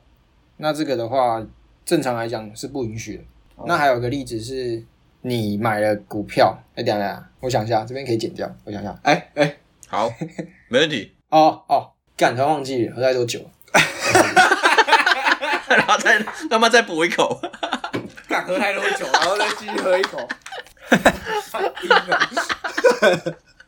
[0.58, 1.46] 那这个的话，
[1.86, 3.24] 正常来讲是不允许的。
[3.66, 4.84] 那还有个例子是，
[5.22, 8.96] 你买了股票，哎、等一下等下，我想一下，这边可以剪掉，我想一下。
[9.04, 10.12] 哎哎，好，
[10.70, 11.14] 没问题。
[11.30, 13.50] 哦哦，干，突然忘记了 喝太多酒了。
[15.70, 17.42] 然后再他妈再补一口，
[18.28, 20.18] 敢喝太多酒，然后再继续喝一口。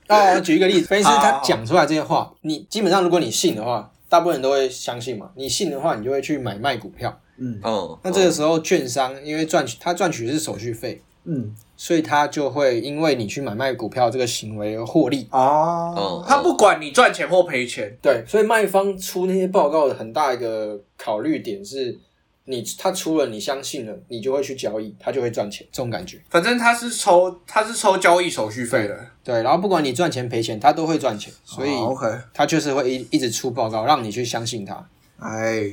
[0.07, 5.29] 哦，举一个例子，分析师他讲出来这些话，你基本上如果你信的话，大部分人都会相信嘛。
[5.35, 7.19] 你信的话，你就会去买卖股票。
[7.39, 15.27] 嗯哦，那这个时候，券商因为赚取他赚取的是手续费，嗯，所以他就会因为你去买卖股票这个行为而获利。
[15.31, 21.97] 哦，他不管你赚钱或赔钱，对，所以卖方出那些报告的很大一个考虑点是，
[22.45, 26.19] 你他出了你相信了，你就会去交易，他就会赚钱，这种感觉。
[26.29, 34.83] 反正他是抽他是抽交易手续费的，对，然后不管你赚钱赔钱，他都会赚钱，所以哦 OK，他就是会一一直出报告，让你去相信他。
[35.19, 35.69] 哎，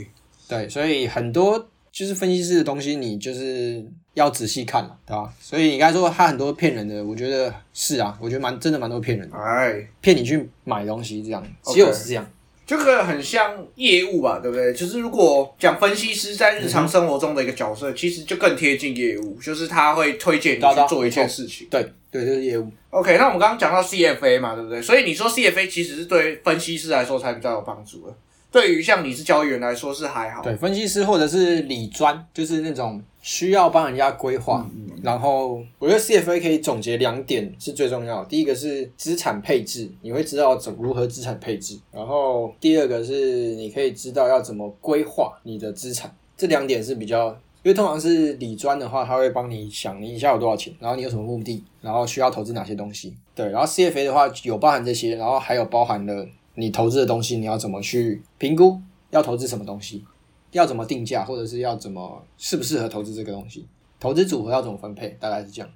[0.49, 5.33] 对，所以很多就是分析师的东西，你就是要仔细看了，对吧？
[5.41, 12.27] 所以你刚才说他很多骗人的，我觉得是啊，我觉得蛮真的蛮多骗人的，哎，骗你去买东西这样只有是这样。
[12.67, 14.75] 这个很像业务吧，对不对？
[14.75, 21.69] 就是如果讲分析师在日常生活中的一个角色，其实就更贴近业务，就是他会推荐你去做一件事情。
[21.71, 22.69] 对对，就是业务。
[22.91, 24.83] OK，那我们刚刚讲到 CFA 嘛，对不对？
[24.83, 28.13] 所以你说 CFA 其实是对分析师来说才比较有帮助的，
[28.51, 30.43] 对于像你是交易员来说是还好。
[30.43, 34.67] 对，分析师或者是理专，就是那种需要帮人家规划。
[35.03, 41.79] 然后我觉得 CFA 可以总结两点是最重要的，第一个是资产配置，你会知道怎如何资产配置。
[41.93, 46.11] 然后第二个是你可以知道要怎么规划你的资产。
[46.37, 47.29] 这两点是比较，
[47.63, 53.15] 因为通常是理专的话，他会帮你想你一下有多少钱，然后你有什么目的，然后需要投资哪些东西。
[53.35, 56.27] 对，然后 CFA 的话有包含这些，然后还有包含了
[56.57, 60.05] 你投资的东西，你要怎么去评估要投资什么东西。
[60.53, 63.67] 要怎么定价，或者是要怎么适不适合投资这个东西，
[64.01, 65.69] 投资组合要怎么分配，大概是这样。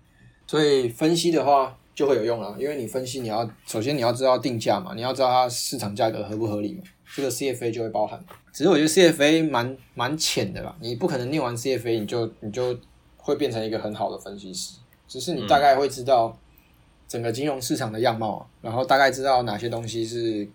[0.47, 8.25] 所以分析的话就会有用了，因为你分析你要首先你要知道定价嘛，你要知道它市场价格合不合理嘛，这个 CFA 就会包含。
[8.53, 12.75] 只是我觉得 CFA 蛮蛮浅的啦，你不可能念完 CFA 你就你就
[13.19, 16.35] 会变成一个很好的分析师，只是你大概会知道
[17.07, 20.49] 整个金融市场的样貌啊，然后大概知道哪些东西是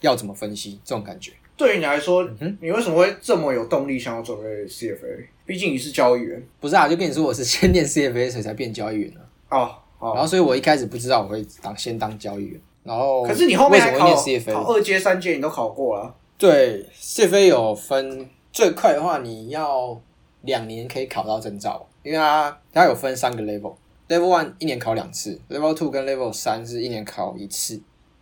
[0.00, 1.32] 要怎么分析，这种感觉。
[1.56, 5.26] 对于你来说，嗯你为什么会这么有动力想要准备 CFA？
[5.44, 9.70] 毕竟你是交易员不是啊，就跟你说我是先念 CFA 所以才变交易员的、哦。
[9.98, 14.52] 哦，然后所以我一开始不知道我会当先当交易员，然后可是你后面还为什么会考念 CFA？
[14.54, 16.14] 考二阶、三阶，你都考过了。
[16.38, 20.00] 对，CFA 有分最快的话，你要
[20.40, 23.74] 两年可以考到证照，因为它它有分三个 level。
[24.08, 27.80] Level one 一年考两次，Level two 跟 Level 三是一年考一次。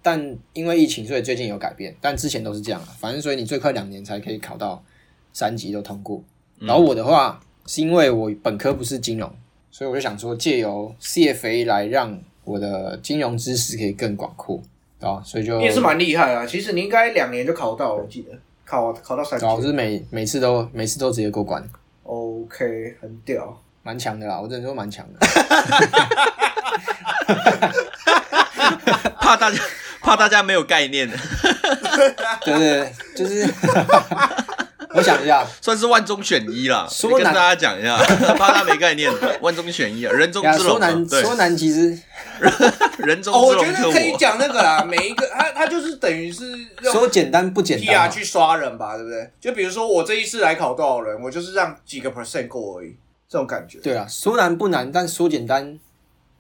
[0.09, 2.89] 但因为疫情，所以最近有改变，但之前都是这样啊。
[2.99, 4.83] 反正所以你最快两年才可以考到
[5.35, 6.23] 三级都通过。
[6.59, 9.31] 然后我的话是因为我本科不是金融，
[9.71, 14.59] 所以我就想说借由 CFA 来让我的金融知识可以更广阔
[15.01, 16.47] 啊，所以就你也是蛮厉害啊！
[16.47, 18.31] 其实你应该两年就考到了，我记得
[18.65, 21.63] 考考到三阶对啊，我是每每次都每次都直接过关。
[22.05, 22.41] 哦。
[22.45, 23.63] OK，很屌。
[23.83, 25.19] 蛮强的啦，我只能说蛮强的。
[29.21, 29.59] 怕大家
[30.09, 31.07] 怕大家没有概念，
[32.43, 33.47] 对对对，就是
[34.95, 36.89] 我想一下，算是万中选一啦。
[36.91, 37.99] 说跟大家讲一下，
[38.39, 40.89] 怕他没概念，万中选一啊，人中呀，之龙啊。
[40.89, 41.99] 说难，说难，其实
[42.41, 42.51] 哦，
[43.01, 44.17] 人中之我觉得可以我。
[44.17, 48.15] 讲那个啦，每一个他他就是等于是用说简单不简单 PR。
[48.15, 49.31] 去刷人吧，对不对？
[49.39, 52.97] 就比如说我这一次来考多少人，我就是让几个 percent 过而已，
[53.29, 53.79] 这种感觉。
[53.81, 55.79] 对啊，说难不难，但说简单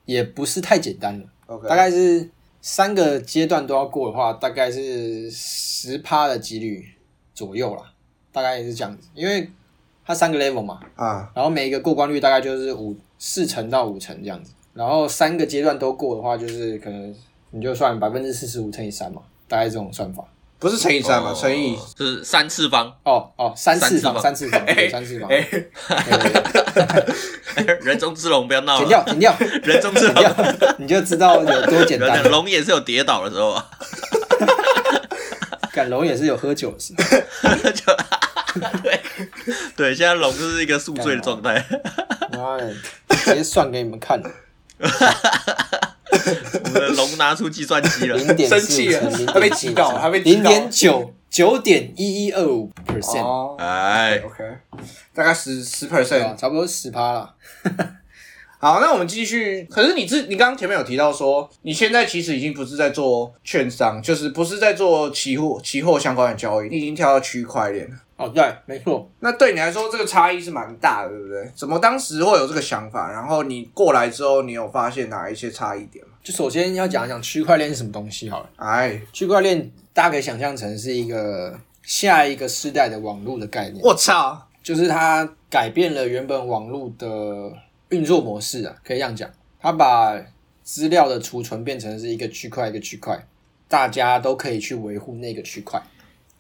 [0.07, 1.27] 也不是太简单了。
[1.47, 2.29] ，OK，大概是
[2.61, 6.85] 三个阶段都要过的话，大概是十趴的几率
[7.35, 7.83] 左右啦，
[8.33, 9.09] 大概也是这样子。
[9.15, 9.49] 因为
[10.05, 14.53] 它三个 level 嘛，啊，然后每一个过关率大概就是五四成到五成这样子。
[14.75, 17.15] 然后三个阶段都过的话，就是可能
[17.51, 20.25] 你就算百分之四十五乘以三嘛，大概这种算法。
[20.59, 21.79] 不是乘以三嘛，哦乘以。
[21.97, 25.29] 是三次方，哦哦，三次方，三三次方，对，三次方。
[27.83, 30.25] 人中之龙不要闹了，剪掉，剪掉，人中之龙，
[30.79, 32.23] 你就知道有多简单。
[32.31, 33.67] 龙也是有跌倒的时候啊，
[35.73, 37.05] 赶龙也是有喝酒的时候。
[37.71, 37.97] 就
[38.83, 39.01] 对
[39.77, 41.65] 对，现在龙就是一个宿醉的状态，
[42.33, 42.75] 妈的，
[43.25, 44.21] 直接算给你们看，
[46.65, 54.45] 我们的龙拿出计算机了，零点生气了他被击倒了他被击零点九九点一一二五 percent，哦哎，，OK，
[55.15, 56.37] 大概十十 percent？。
[56.37, 57.35] 差不多十趴了。
[58.61, 59.63] 好，那我们继续。
[59.71, 67.97] 可是你自你刚刚前面有提到说，你现在其实已经不是在做券商，就是不是在做期货、期货相关的交易，你已经跳到区块链了。
[68.19, 69.09] 哦，对，没错。
[69.21, 71.51] 那对你来说，这个差异是蛮大的，对不对？
[71.55, 73.13] 怎么当时会有这个想法？
[73.13, 76.13] 然后你过来之后，你有发现哪一些差异点吗？
[76.23, 78.51] 就首先要讲一讲区块链是什么东西好了。
[78.57, 84.37] 哎，区块链大家可以想象成是一个下一个世代的网络的概念，我操！
[84.65, 87.07] 就是它改变了原本网络的
[87.91, 89.31] 运作模式啊，可以这样讲。
[89.61, 90.21] 它把
[90.63, 93.27] 资料的储存变成是一个区块一个区块，
[93.69, 95.81] 大家都可以去维护那个区块。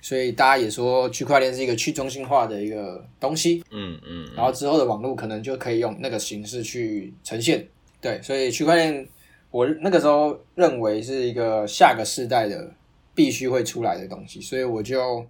[0.00, 7.66] 所以大家也说区块链是一个去中心化的一个东西，嗯嗯，然后之后的网络可能就可以用那个形式去呈现。
[8.00, 9.08] 对，所以区块链
[9.50, 12.72] 我那个时候认为是一个下个世代的
[13.14, 15.26] 必须会出来的东西，所以我就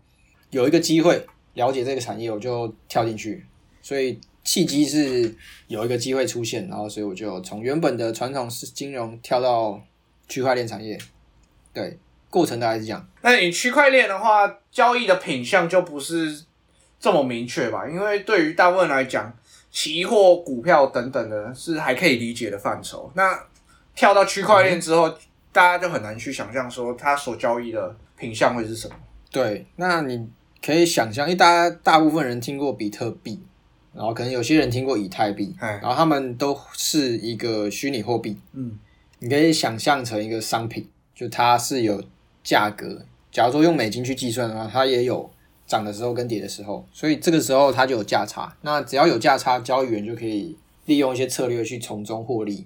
[0.51, 3.45] 有一个机会了解这个产业，我就跳进去。
[3.81, 5.35] 所以契机是
[5.67, 9.83] 有一个机会出现，然后所以我就从原本的传统是金融跳到
[10.29, 10.99] 区块链产业。
[11.73, 11.97] 对，
[12.31, 13.09] 过程大概是这样。
[13.23, 16.45] 那你区块链的话，交易的品相就不是
[17.01, 17.89] 这么明确吧？
[17.89, 19.33] 因为对于大部分人来讲，
[19.71, 23.11] 期货、股票等等的是还可以理解的范畴。
[23.15, 23.39] 那
[23.95, 25.09] 跳到区块链之后，
[25.53, 28.95] 大家就很难去想象说它所交易的品相会是什么。
[29.31, 30.29] 对，那你
[30.65, 33.43] 可以想象，因为大家大部分人听过比特币，
[33.93, 38.39] 然后可能有些人听过以太币，哎然后他们都是一个虚拟货币。
[38.53, 38.79] 嗯，
[39.19, 42.03] 你可以想象成一个商品，就它是有
[42.49, 43.05] 价格。
[43.31, 45.31] 假如说用美金去计算的话，它也有
[45.67, 48.57] 涨的时候跟跌的时候，所以这个时候它就有价差。
[48.63, 50.57] 那只要有价差，交易员就可以
[50.87, 52.65] 利用一些策略去从中获利，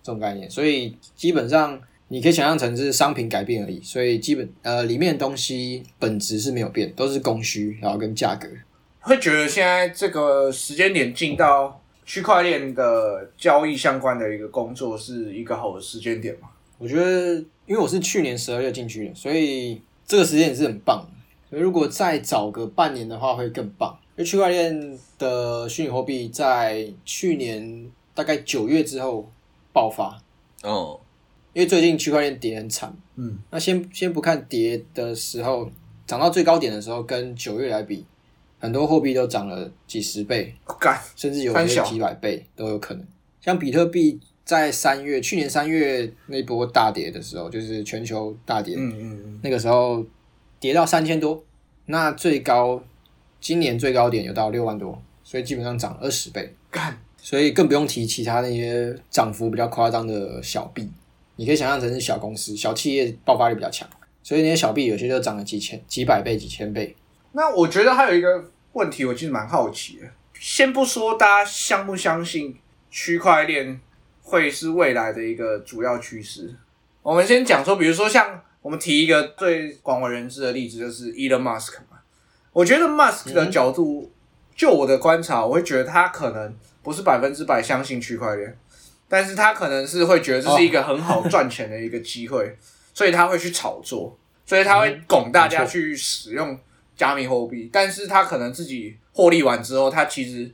[0.00, 0.48] 这种概念。
[0.48, 8.46] 所以基本上你可以想象成是商品改变而已，所以基本呃里面的东西本质是没有变，都是供需，然后跟价格。
[9.00, 16.48] 会觉得现在这个时间点进到区块链的交易相关的一个工作是一个好的时间点嘛？
[16.78, 17.34] 我觉得，
[17.66, 21.16] 因为我是去年十二月进去的，所以这个时间也是很棒的。
[21.48, 23.96] 所以如果再早个半年的话，会更棒。
[24.16, 29.30] 因为区块链的虚拟货币在去年大概九月之后
[29.72, 30.20] 爆发，
[30.62, 30.98] 哦，
[31.52, 32.96] 因为最近区块链跌很惨。
[33.16, 35.70] 嗯，那先先不看跌的时候，
[36.06, 38.04] 涨到最高点的时候，跟九月来比，
[38.58, 40.54] 很多货币都涨了几十倍，
[41.14, 43.06] 甚至有些几百倍都有可能。
[43.40, 50.06] 像比特币在三月，去年三月那波大跌的时候，就是全球大跌，嗯嗯嗯，那个时候
[50.60, 51.44] 跌到三千多，
[51.86, 52.80] 那最高
[53.40, 56.54] 今年最高点有到六万多，所以基本上涨二十倍。
[56.70, 60.88] 干，所以更不用提其他那些涨幅比较夸张的小币，
[61.34, 63.88] 你可以想象成是小公司、小企业爆发力比较强，
[64.22, 66.94] 所以那些小币有些就涨了几千、几百倍、几千倍。
[67.32, 70.06] 那我觉得还有一个问题，我其实蛮好奇的。
[70.38, 72.56] 先不说大家相不相信
[72.90, 73.80] 区块链
[74.26, 76.52] 会是未来的一个主要趋势，
[77.00, 81.98] 我们先讲说，比如说像我们提一个最广为人知的例子，就是 Elon Musk 嘛。
[82.52, 84.10] 我觉得 Musk 的角度，
[84.56, 86.52] 就我的观察，我会觉得他可能
[86.82, 88.58] 不是百分之百相信区块链，
[89.08, 92.58] 但是他可能是会觉得这是一个很好赚钱的一个机会，
[92.92, 96.58] 所以他会去炒作，所以他会拱大家去使用
[96.96, 100.50] 加密货币，但是他可能自己获利完之后，他其实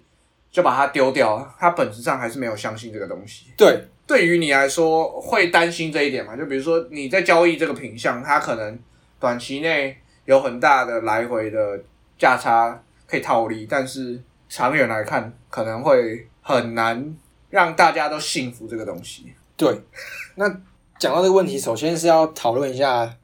[0.53, 3.46] 就把它丢掉，他本质上还是没有相信这个东西。
[3.57, 6.36] 对，对于你来说，会担心这一点吗？
[6.36, 8.78] 就比如说你在交易这个品相，它可能
[9.18, 9.96] 短期内
[10.26, 11.82] 有很大的来回的
[12.18, 17.16] 价差可以套利，但是长远来看，可能会很难
[17.48, 19.32] 让大家都信服这个东西。
[19.57, 19.74] 对，
[20.36, 20.46] 那
[20.98, 23.16] 讲到这个问题，首先是要讨论一下，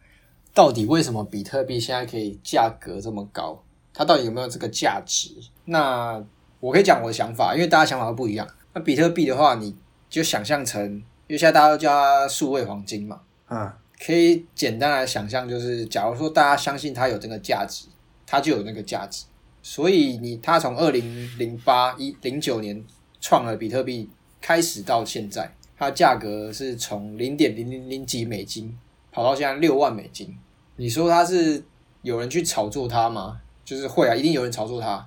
[0.54, 3.62] 到底为什么比特币现在可以价格这么高？
[3.92, 5.30] 它到底有没有这个价值？
[5.66, 6.24] 那
[6.60, 8.46] 我可以讲我的想法，因为大家想法都不一样。
[8.74, 9.74] 那比特币的话，你
[10.10, 10.82] 就想象成，
[11.26, 13.72] 因为现在大家都叫它数位黄金嘛，嗯，
[14.04, 17.86] 可以简单来想象，就是假如说大家相信它有这个价值，
[18.26, 19.24] 它就有那个价值。
[19.62, 22.82] 所以你它从二零零八一零九年
[23.20, 24.08] 创了比特币
[24.40, 28.76] 开始到现在，它的价格是从零点零零零几美金
[29.12, 30.34] 跑到现在六万美金。
[30.76, 31.62] 你说它是
[32.02, 33.40] 有人去炒作它吗？
[33.64, 35.06] 就是会啊，一定有人炒作它。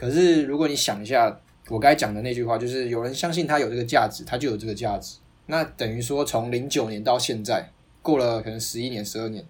[0.00, 1.38] 可是如果你想一下，
[1.68, 5.18] 我刚才讲的那句话，就是有人相信它有这个价值，它就有这个价值。
[5.44, 7.70] 那等于说，从零九年到现在，
[8.00, 9.44] 过了可能十一年、十二年，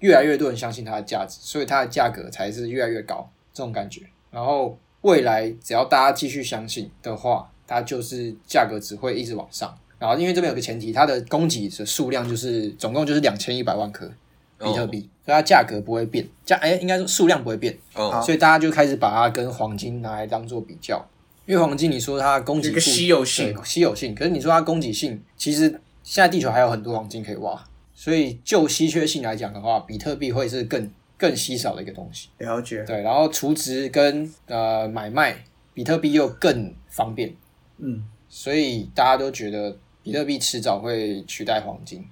[0.00, 4.02] 越来越多人相信它的价值，所以它的价格才是越来越高这种感觉。
[4.30, 9.74] 然后未来只要大家继续相信的话，它就是价格只会一直往上。
[9.98, 14.12] 然后因为这边有个前提，它的供给的数量就是总共就是两千一百万颗
[14.58, 17.76] 比特币，所以它价格不会变，价哎应该说数量不会变。
[17.94, 21.04] 哦，所以大家就开始把它跟黄金拿来当做比较，
[21.46, 23.54] 因为黄金你说它供给有一个稀有性。
[23.64, 25.68] 稀有性，可是你说它供给性，其实
[26.02, 27.62] 现在地球还有很多黄金可以挖，
[27.94, 32.28] 所以就稀缺性来讲的话，比特币会是更更稀少的一个东西。
[32.38, 32.84] 了解。
[32.84, 35.36] 对，然后储值跟呃买卖，
[35.72, 37.34] 比特币又更方便，
[37.78, 42.04] 嗯，所以大家都觉得比特币迟早会取代黄金，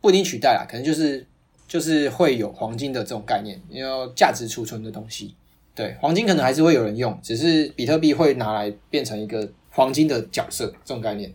[0.00, 1.26] 不一定取代啦，可能就是
[1.68, 5.34] 就是会有黄金的这种概念，因为价值储存的东西。
[5.74, 11.32] 对，黄金可能还是会有人用，只是比特币会拿来变成一个黄金的角色这种概念，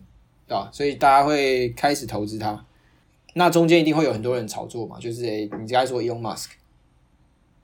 [0.47, 0.69] 对吧？
[0.73, 2.65] 所以大家会开始投资它。
[3.35, 6.49] 那中间一定会有很多人炒作嘛，就是诶，你刚才说 Elon Musk，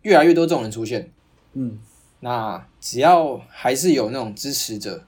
[0.03, 1.11] 越来越多这种人出现，
[1.53, 1.80] 嗯，
[2.22, 5.05] 那只要还是有那种支持者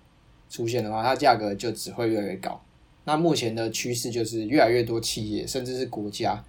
[0.49, 2.61] 出现的话，它价格就只会越来越高。
[3.05, 6.43] 那目前的趋势就是越来越多企业甚至是国家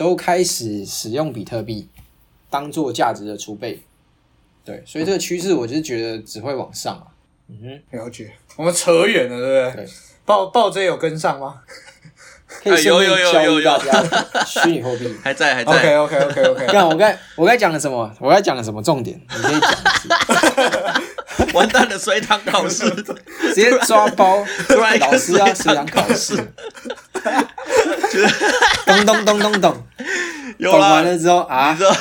[0.00, 1.86] 都开始使用比特币
[2.48, 3.82] 当做价值的储备。
[4.64, 7.04] 对，所以这个趋势我就是觉得只会往上啊。
[7.50, 7.58] 嗯
[7.90, 8.32] 哼，了解。
[8.56, 9.84] 我们扯远了，对不对？
[9.84, 9.92] 对。
[10.24, 11.60] 报报这有跟上吗
[12.64, 14.02] 有有有教有有育大家
[14.48, 15.14] 虚拟货币。
[15.22, 16.66] 还在还在？OK，OK OK OK。
[16.72, 18.10] 看我该我该讲了什么？
[18.20, 19.20] 我该讲了什么重点？
[19.36, 22.88] 你可以讲一次， 完蛋了，随堂考试，
[23.52, 24.42] 直接抓包。
[24.66, 26.52] 突然老师要随随堂堂考试。
[28.86, 29.86] 咚咚咚咚咚，
[30.58, 31.94] 有懂完，了之后啊你，知道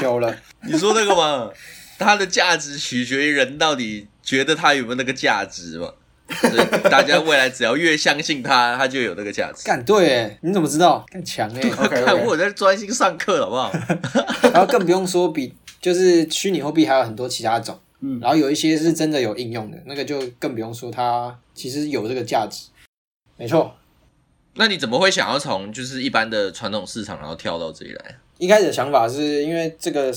[0.00, 0.36] 糗了。
[0.62, 1.50] 你说那个嘛，
[1.98, 5.90] 它的价值取决于人到底觉得它有没有那个价值嘛。
[6.28, 9.62] 所以大家未来只要越相信它，它就有那个价值。
[9.64, 11.06] 干对哎，你怎么知道？
[11.08, 11.62] 干强哎。
[12.26, 13.72] 我在专心上课，好不好？
[14.52, 22.64] 然后更不用说比就是虚拟货币还有很多其他种，嗯然后有一些是真的有应用的，那个就更不用说它其实有这个价值。
[23.36, 23.72] 没错，
[24.56, 28.16] 那你怎么会想要从就是一般的传统市场，然后跳到这里来？
[28.38, 30.12] 一开始的想法是因为这个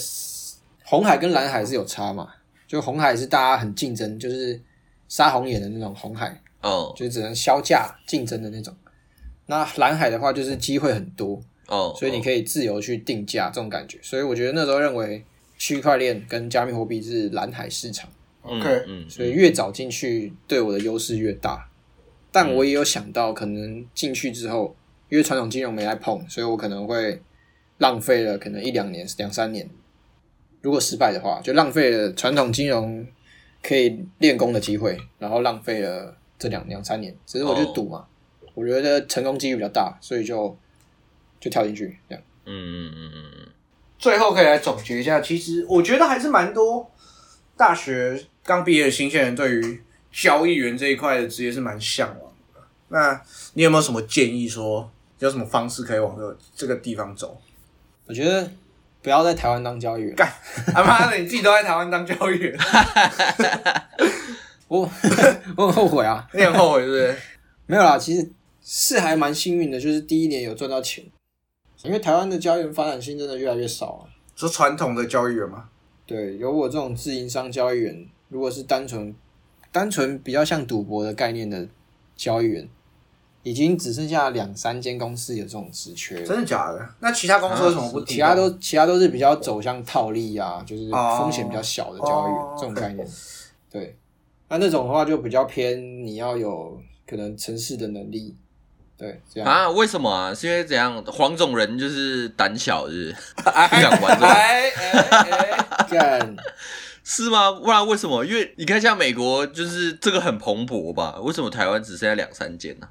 [0.84, 2.30] 红海跟蓝海是有差嘛，
[2.68, 4.60] 就红海是大家很竞争，就是
[5.08, 8.76] 杀红眼的那种红海，哦就只能销价竞争的那种。
[9.46, 14.00] 那蓝海的话就是机会很多，哦，所以你可以自由去定价这种感觉。
[14.02, 15.24] 所以我觉得那时候认为
[15.58, 18.10] 区块链跟加密货币是蓝海市场，
[18.44, 21.69] 嗯 OK 嗯，所以越早进去对我的优势越大。
[22.42, 24.74] 但我也有想到，可能进去之后，
[25.10, 27.22] 因为传统金融没来碰，所以我可能会
[27.80, 29.70] 浪费了可能一两年、两三年。
[30.62, 33.06] 如果失败的话，就浪费了传统金融
[33.62, 37.14] 可以练功的机会，然后浪费了这两两三年。
[37.26, 38.06] 只是我就赌嘛，
[38.54, 40.58] 我觉得成功几率比较大，所以就
[41.42, 42.24] 就跳进去这样。
[42.46, 43.48] 嗯嗯嗯嗯嗯，
[43.98, 46.90] 最后可以来总结一下，其实我觉得还是蛮多
[47.58, 52.29] 大学刚毕业的新鲜人对于交易员这一块的职业是蛮向往的。
[52.90, 53.22] 那
[53.54, 57.40] 你有没有什么建议说，有什么方式可以往这个这个地方走？
[58.06, 58.50] 我觉得
[59.02, 60.28] 不要在台湾当交易员，干
[60.74, 62.58] 啊妈的，你自己都在台湾当交易员，
[64.68, 64.90] 我
[65.56, 66.28] 我很后悔啊。
[66.34, 67.16] 你很后悔是不是？
[67.68, 68.30] 没有啦，其实
[68.62, 71.06] 是还蛮幸运的，就是第一年有赚到钱，
[71.84, 74.10] 因为台湾的交易员发展性真的越来越少啊。
[74.36, 75.70] 说传统的交易员吗？
[76.08, 79.14] 对，有我这种自营商交易员，如果是单纯
[79.72, 81.68] 单纯比较像赌博的概念的
[82.16, 82.68] 交易员，
[83.44, 86.26] 已经只剩下两三间公司有这种职缺了。
[86.26, 86.90] 真的假的？
[87.00, 88.16] 那其他公司为什么不提供？
[88.16, 93.08] 其他都其他都是比较走向套利啊，就是哦风险比较小的交易这种概念。
[93.72, 93.96] 对，
[94.50, 98.36] 那那种的话就比较偏你要有可能城市的能力，
[98.98, 99.50] 对，这样。
[99.50, 99.70] 啊？
[99.70, 100.34] 为什么啊？
[100.34, 101.04] 是因为怎样？
[101.06, 103.50] 黄种人就是胆小，是不是？
[103.50, 105.22] 哎不想玩这个哎哎
[105.52, 106.36] 哎， 干，
[107.04, 107.52] 是吗？
[107.52, 108.26] 不然为什么？
[108.26, 111.20] 因为你看，像美国就是这个很蓬勃吧？
[111.22, 112.88] 为什么台湾只剩下两三间呢、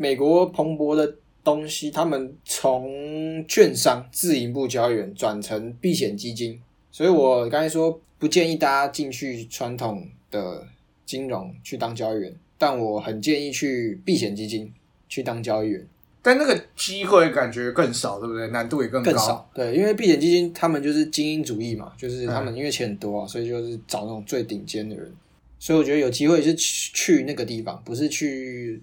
[0.00, 6.58] 美国蓬勃的东西，他们从券商自营部交易员转成避险基金，
[6.90, 10.66] 所以我刚才说不建议大家进去传统的
[11.04, 14.72] 金融去当交易员，但我很建议去避险基金
[15.06, 15.86] 去当交易员。
[16.22, 18.48] 但那个机会感觉更少，对不对？
[18.48, 19.12] 难度也更高。
[19.12, 19.50] 更少。
[19.54, 25.12] 对，因为避险基金他们就是精英主义嘛，就是他们因为钱很多啊，所以就是找那种最顶尖的人。
[25.58, 28.82] 所以我觉得有机会是去去那个地方，不是去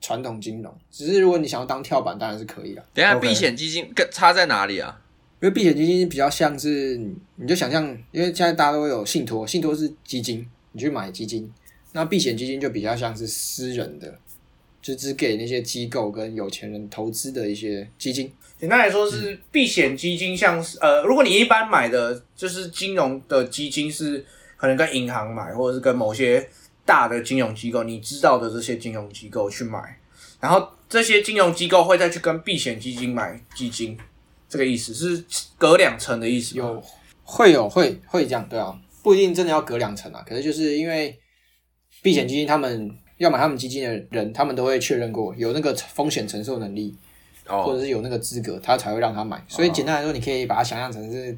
[0.00, 0.74] 传统金融。
[0.90, 2.84] 只是如果你想要当跳板，当然是可以啊。
[2.94, 5.00] 等一下避险基金跟差在哪里啊？
[5.40, 6.96] 因为避险基金比较像是，
[7.36, 11.52] 你就想象，因为现在大家都有信托，信托是基金，你去买基金，
[11.92, 14.18] 那避险基金就比较像是私人的，
[14.80, 18.32] 就只给那些机构跟有钱人投资的一些基金。
[18.58, 24.24] 简单来说是避险基金，像是呃，如果你一般买的就是金融的基金是
[24.56, 26.48] 可能跟银行买，或者是跟某些
[26.86, 29.98] 大的金融机构，你知道的这些金融机构去买，
[30.40, 33.98] 然后这些金融机构会再去跟避险基金买基金，
[34.48, 35.24] 这个意思是
[35.58, 36.64] 隔两层的意思吗。
[36.64, 36.82] 有
[37.24, 40.24] 会有会会这样，对啊，不一定真的要隔两层啊。
[40.26, 41.18] 可是就是因为
[42.02, 46.96] 避险基金，他们要买他们基金的人，他们都会确认过有那个风险承受能力，
[47.44, 49.44] 或者哦，是有那个资格，他才会让他买。
[49.48, 51.36] 所以简单来说，你可以把它想象成是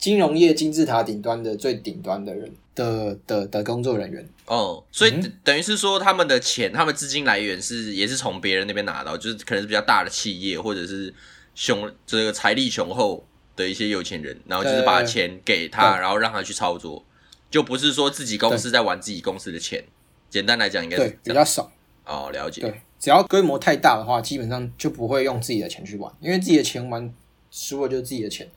[0.00, 4.26] 金融业金字塔顶端的最顶端的人的的的工作人员。
[4.46, 11.14] 哦，所以嗯等等于是说，他们的钱，他们资金来源是也是从别人那边拿到，就是可能是比较大的企业，或者是
[11.54, 13.24] 雄这个财力雄厚
[13.54, 17.04] 的一些有钱人，然后就是把钱给他，对然后让他去操作，
[17.50, 19.84] 就不是说自己公司在玩自己公司的钱。
[20.30, 21.70] 简单来讲，应该对是，比较少。
[22.06, 22.62] 哦，了解。
[22.62, 27.12] 对，只要规模太大的话，基本上就不会用自己的钱去玩，因为自己的钱玩
[27.50, 28.48] 输了就是自己的钱，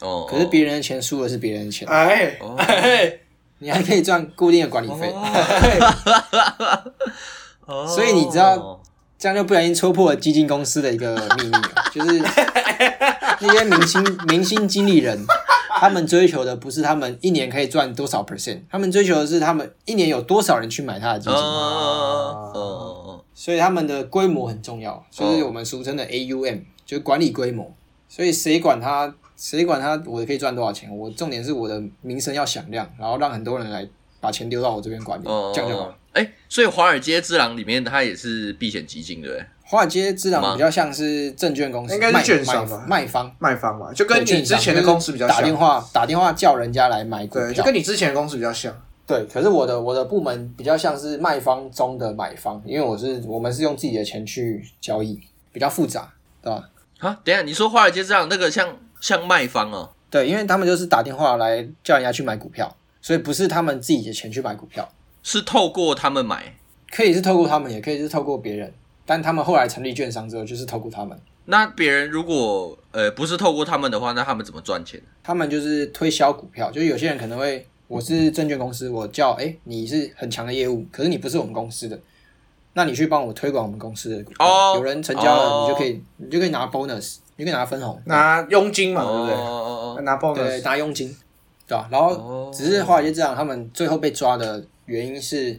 [0.00, 2.36] 哦，可是别人的钱输了是别人的钱，哎
[3.58, 5.12] 你还可以赚固定的管理费。
[7.66, 7.86] 哦。
[7.88, 8.80] 所以你知道
[9.18, 11.52] 这样就不小心戳破了基金公司的一个秘密，
[11.92, 12.18] 就是
[13.40, 15.18] 那些明星明星经理人，
[15.80, 22.52] 他们追求的不是他们一年可以赚多少 percent，他们追求的是他们一年有多少人去买他的基哦金，哦。
[22.54, 27.72] 哦所以他们的规模很重要，就是我们俗称的 AUM，就是管理规模。
[28.08, 30.94] 所以谁管他，谁管他，我可以赚多少钱？
[30.94, 33.88] 我重点是我的名声要响亮，然后让很多人来
[34.20, 35.96] 把钱丢到我这边管理，哦，这样就好了。
[36.12, 39.46] 哎，所以华尔街之狼里面它也是避险基金，对不对？
[39.64, 45.56] 华尔街之狼比较像是证券公司，应该是卖券商吧卖卖方，卖方嘛，就跟你之前的公司比较打电像。
[45.56, 48.74] 话打电话叫人家来买股对，就，跟你之前的公司比较像。
[49.06, 49.24] 对。
[49.26, 55.20] 可是我的我的部门比较像是卖方中的买方，因为我是我们是用自己的钱去交易，
[55.52, 56.12] 比较复杂，
[56.42, 56.68] 对吧？
[57.00, 64.88] 啊，等一下你说华尔街之狼那个像像卖方哦，对，因为他们就是打电话来叫人家去买股票，所以不是他们自己的钱去买股票，
[65.22, 66.54] 是透过他们买。
[66.90, 68.72] 可以是透过他们，也可以是透过别人。
[69.04, 74.98] 但他们后来成立券商之后，就是透过他们，那别人如果呃不是透过他们的话，那他们怎么赚钱？
[75.22, 76.70] 他们就是推销股票。
[76.70, 82.00] 就是有些人可能会，我是证券公司，我叫哎、你是很强的业务，可是你不是我们公司的，
[82.72, 89.34] 那你去帮我推广我们公司的股票，哦有人成交了，哦你就可以你就可以拿 bonus，你就可以拿分红，拿佣金嘛，对不哦对？
[89.34, 91.16] 哦哦拿对拿佣金，
[91.66, 95.58] 对吧、然后哦只是华尔街这样，他们最后被抓的原因是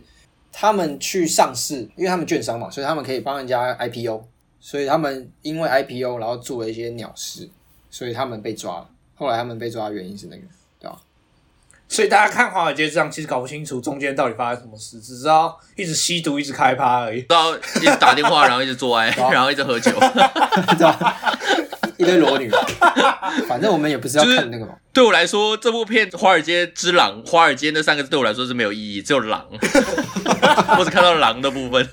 [0.52, 4.22] 他们去上市，因为他们券商嘛，所以他们可以帮人家 IPO，
[4.60, 7.50] 所以他们因为 IPO 然后做了一些鸟事，
[7.90, 8.90] 所以他们被抓了。
[9.16, 10.44] 后来他们被抓的原因是那个？
[11.90, 17.22] 所以大家看华尔街这样，其实搞不清楚中间到底发生什么事，只知道一直吸毒，一直开趴而已。
[17.22, 19.92] 知道一直打电话，然后一直做爱， 然后一直喝酒。
[22.00, 22.50] 一堆裸女，
[23.46, 24.74] 反正我们也不是要看那个嘛。
[24.94, 29.46] 对我来说，这部片《华尔街之狼》，华尔街那三个字对我来说是没有意义，只有狼，
[30.80, 31.86] 我只看到狼的部分，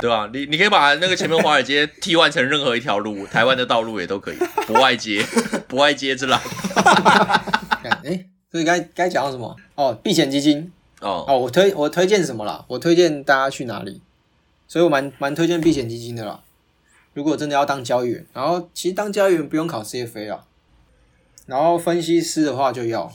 [0.00, 0.30] 对吧？
[0.32, 4.36] 你你可以把那个前面华尔街替换成任何一条路，台湾的道路也都可以。
[4.66, 5.22] 不外街，
[5.68, 6.40] 不外街之狼。
[7.82, 9.54] 看，哎，所以该该讲到什么？
[9.74, 12.64] 哦，避险基金哦，哦，我推我推荐什么啦？
[12.68, 14.00] 我推荐大家去哪里？
[14.66, 16.40] 所以我蛮蛮推荐避险基金的啦。
[17.16, 20.44] 如果真的要当交易员，然后其实当交易员不用考 CFA 啊，
[21.46, 23.10] 然后分析师的话就要。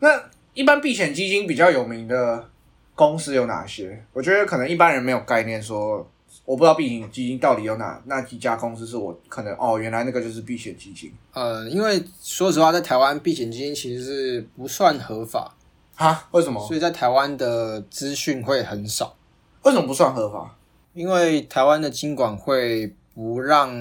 [0.00, 0.08] 那
[0.54, 2.50] 一般避险基金比较有名的
[2.96, 4.04] 公司有哪些？
[4.12, 6.04] 我觉得可能一般人没有概念说。
[6.44, 11.12] 我不知道避险基金到底有哪那几家公司是我可能哦，原来那个就是避险基金。
[11.32, 15.54] 呃，因为说实话，在台湾避险基金其实是不算合法，
[15.96, 16.26] 啊？
[16.30, 16.76] 为什么所？
[16.76, 19.14] 以在台湾的资讯会很少，
[19.62, 20.56] 为什么不算合法？
[20.94, 23.76] 因为台湾的金管会不让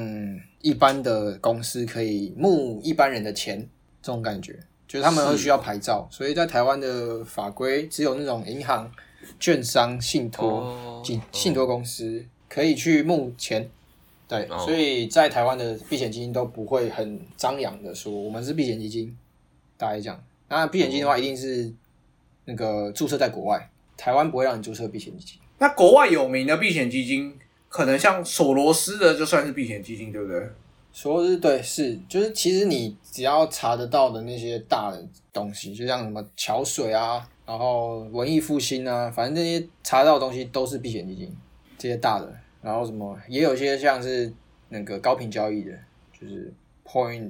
[0.64, 3.70] 一般的公司可以募一般人的钱，
[4.02, 4.58] 这种感觉，
[4.88, 8.92] 就是他们会需要牌照，所以在台湾的法规只有那种银行、
[9.40, 13.70] 券商、信托、哦信信托公司可以去募钱。
[14.28, 19.16] 对，哦所以在台湾的避险基金都不会很张扬的说我们是避险基金，
[19.78, 20.20] 大概这样。
[20.50, 21.72] 那避险基金的话，一定是
[22.46, 25.40] 那个注册在国外，台湾不会让你注册避险基金。
[25.60, 27.38] 那国外有名的避险基金，
[27.70, 30.48] 可能像索罗斯的就算是避险基金，对不对？
[30.92, 41.32] 索罗斯对，是就是其实你只要查得到的那些大的东西，就像什么桥水啊，然后文艺复兴啊，反正这些查到的东西都是避险基金，
[41.78, 42.34] 这些大的。
[42.60, 44.34] 然后什么也有一些像是
[44.70, 45.72] 那个高频交易的，
[46.20, 46.52] 就是
[46.84, 47.30] point，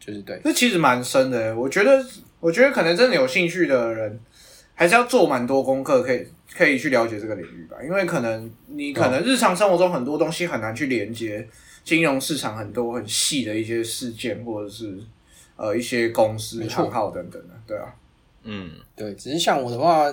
[0.00, 1.56] 就是对，这其实蛮深的。
[1.56, 2.04] 我觉得，
[2.40, 4.20] 我觉得可能真的有兴趣的人，
[4.76, 6.24] 还是要做蛮多功课，可以
[6.54, 7.76] 可以去了解这个领域吧。
[7.82, 11.44] 因为可能你可能日常生活中很多东西很难去连接
[11.82, 14.96] 金融市场很多很细的一些事件，或者是
[15.56, 17.92] 呃一些公司账号等等的，对啊。
[18.44, 20.06] 嗯，对，只是像我的话，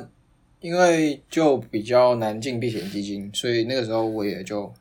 [0.59, 4.73] 因为就比较难进避险基金，所以那个时候我也就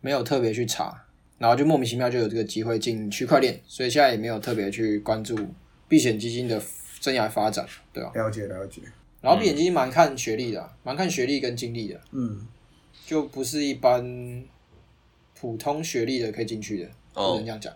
[0.00, 0.94] 没有特别去查，
[1.38, 5.34] 然后就莫名其妙就有这个机会进区块链，所以现在也没有特别去关注
[5.88, 6.62] 避险基金的
[7.00, 8.12] 生涯发展，对啊。
[8.14, 8.82] 了解了解，
[9.20, 12.46] 然后避险基金蛮看学历的啊、蛮看学历跟经历的，嗯，
[13.06, 14.44] 就不是一般
[15.38, 17.74] 普通学历的可以进去的，不哦能这样讲。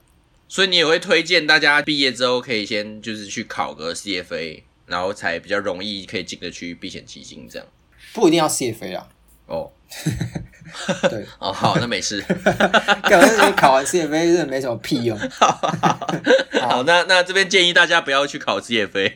[0.49, 7.67] 所以你也会推荐大家毕业之后可以先就是去考个 CFA，然后才比较容易可以进得去避险基金这样。
[8.13, 9.09] 不一定要 CFA 啊，
[9.47, 9.71] 哦
[11.09, 12.21] 对，哦，好，那没事。
[13.05, 15.17] 感觉考完 CFA 真的没什么屁用。
[15.41, 19.13] 好，那那这边建议大家不要去考 CFA。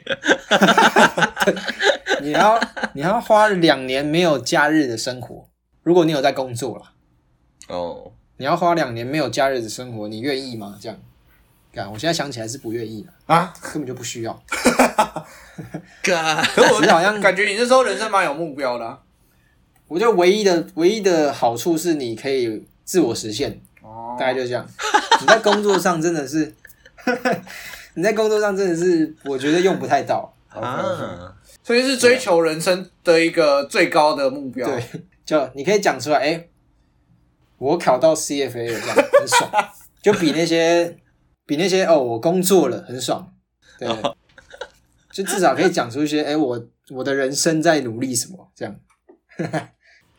[2.20, 2.60] 你要
[2.92, 5.48] 你要花两年没有假日的生活，
[5.82, 6.84] 如果你有在工作了，
[7.68, 10.76] 哦，你要花两年没有假日的生活，你愿意吗？
[10.80, 10.98] 这样，
[11.72, 14.42] 干，我现在想起来是不愿意的，啊，根本就不需要。
[16.02, 18.98] 嘎，可我好像感觉你那时候人生蛮有目标的啊、
[19.88, 24.16] 我觉得唯一的唯一的好处是你可以自我实现，哦。
[24.18, 24.66] 大概就这样。
[25.20, 26.54] 你在工作上真的是，
[27.94, 30.34] 你在工作上真的是，我觉得用不太到。
[30.48, 34.66] 啊，所以是追求人生的一个最高的目标。
[34.68, 34.82] 对，
[35.24, 36.48] 就你可以讲出来，哎、
[37.58, 39.50] 我考到 CFA 了，这样很爽，
[40.02, 40.96] 就比那些
[41.44, 43.30] 比那些哦，我工作了很爽，
[43.78, 43.88] 对，
[45.12, 48.74] 就至少可以讲出一些，哎、我我的人生在努力什么，这样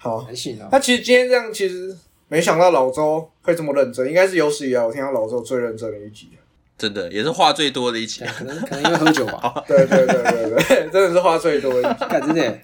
[0.01, 0.69] 好，还行啊。
[0.71, 1.95] 那其实今天这样，其实
[2.29, 6.29] 没想到老周会这么认真，应该是有史以来我听到老周最认真的一集。
[6.77, 8.23] 真的也是话最多的一集。
[8.23, 12.05] 可能可能因为喝酒吧， 对对对对对，真的是话最多的一集。
[12.09, 12.63] 干真的耶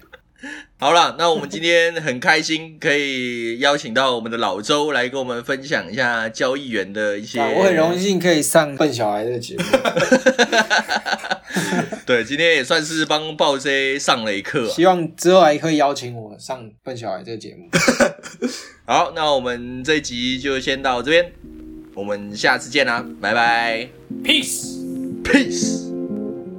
[0.78, 7.40] 好了，那我们今天很开心可以邀请到我们的老周来跟我们分享一下交易员的一些。
[7.40, 7.98] 啊我很荣。
[7.98, 9.64] 幸可以上笨小孩这个节目，
[12.04, 17.70] 对，今天也算是帮暴 C 上了一课啊、希望之后还可以邀请我上笨小孩这个节目。
[18.84, 21.32] 好，那我们这一集就先到这边，
[21.94, 23.88] 我们下次见啦，拜拜
[24.22, 24.76] Peace。
[25.24, 25.86] ，peace。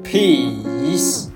[0.04, 1.28] Peace。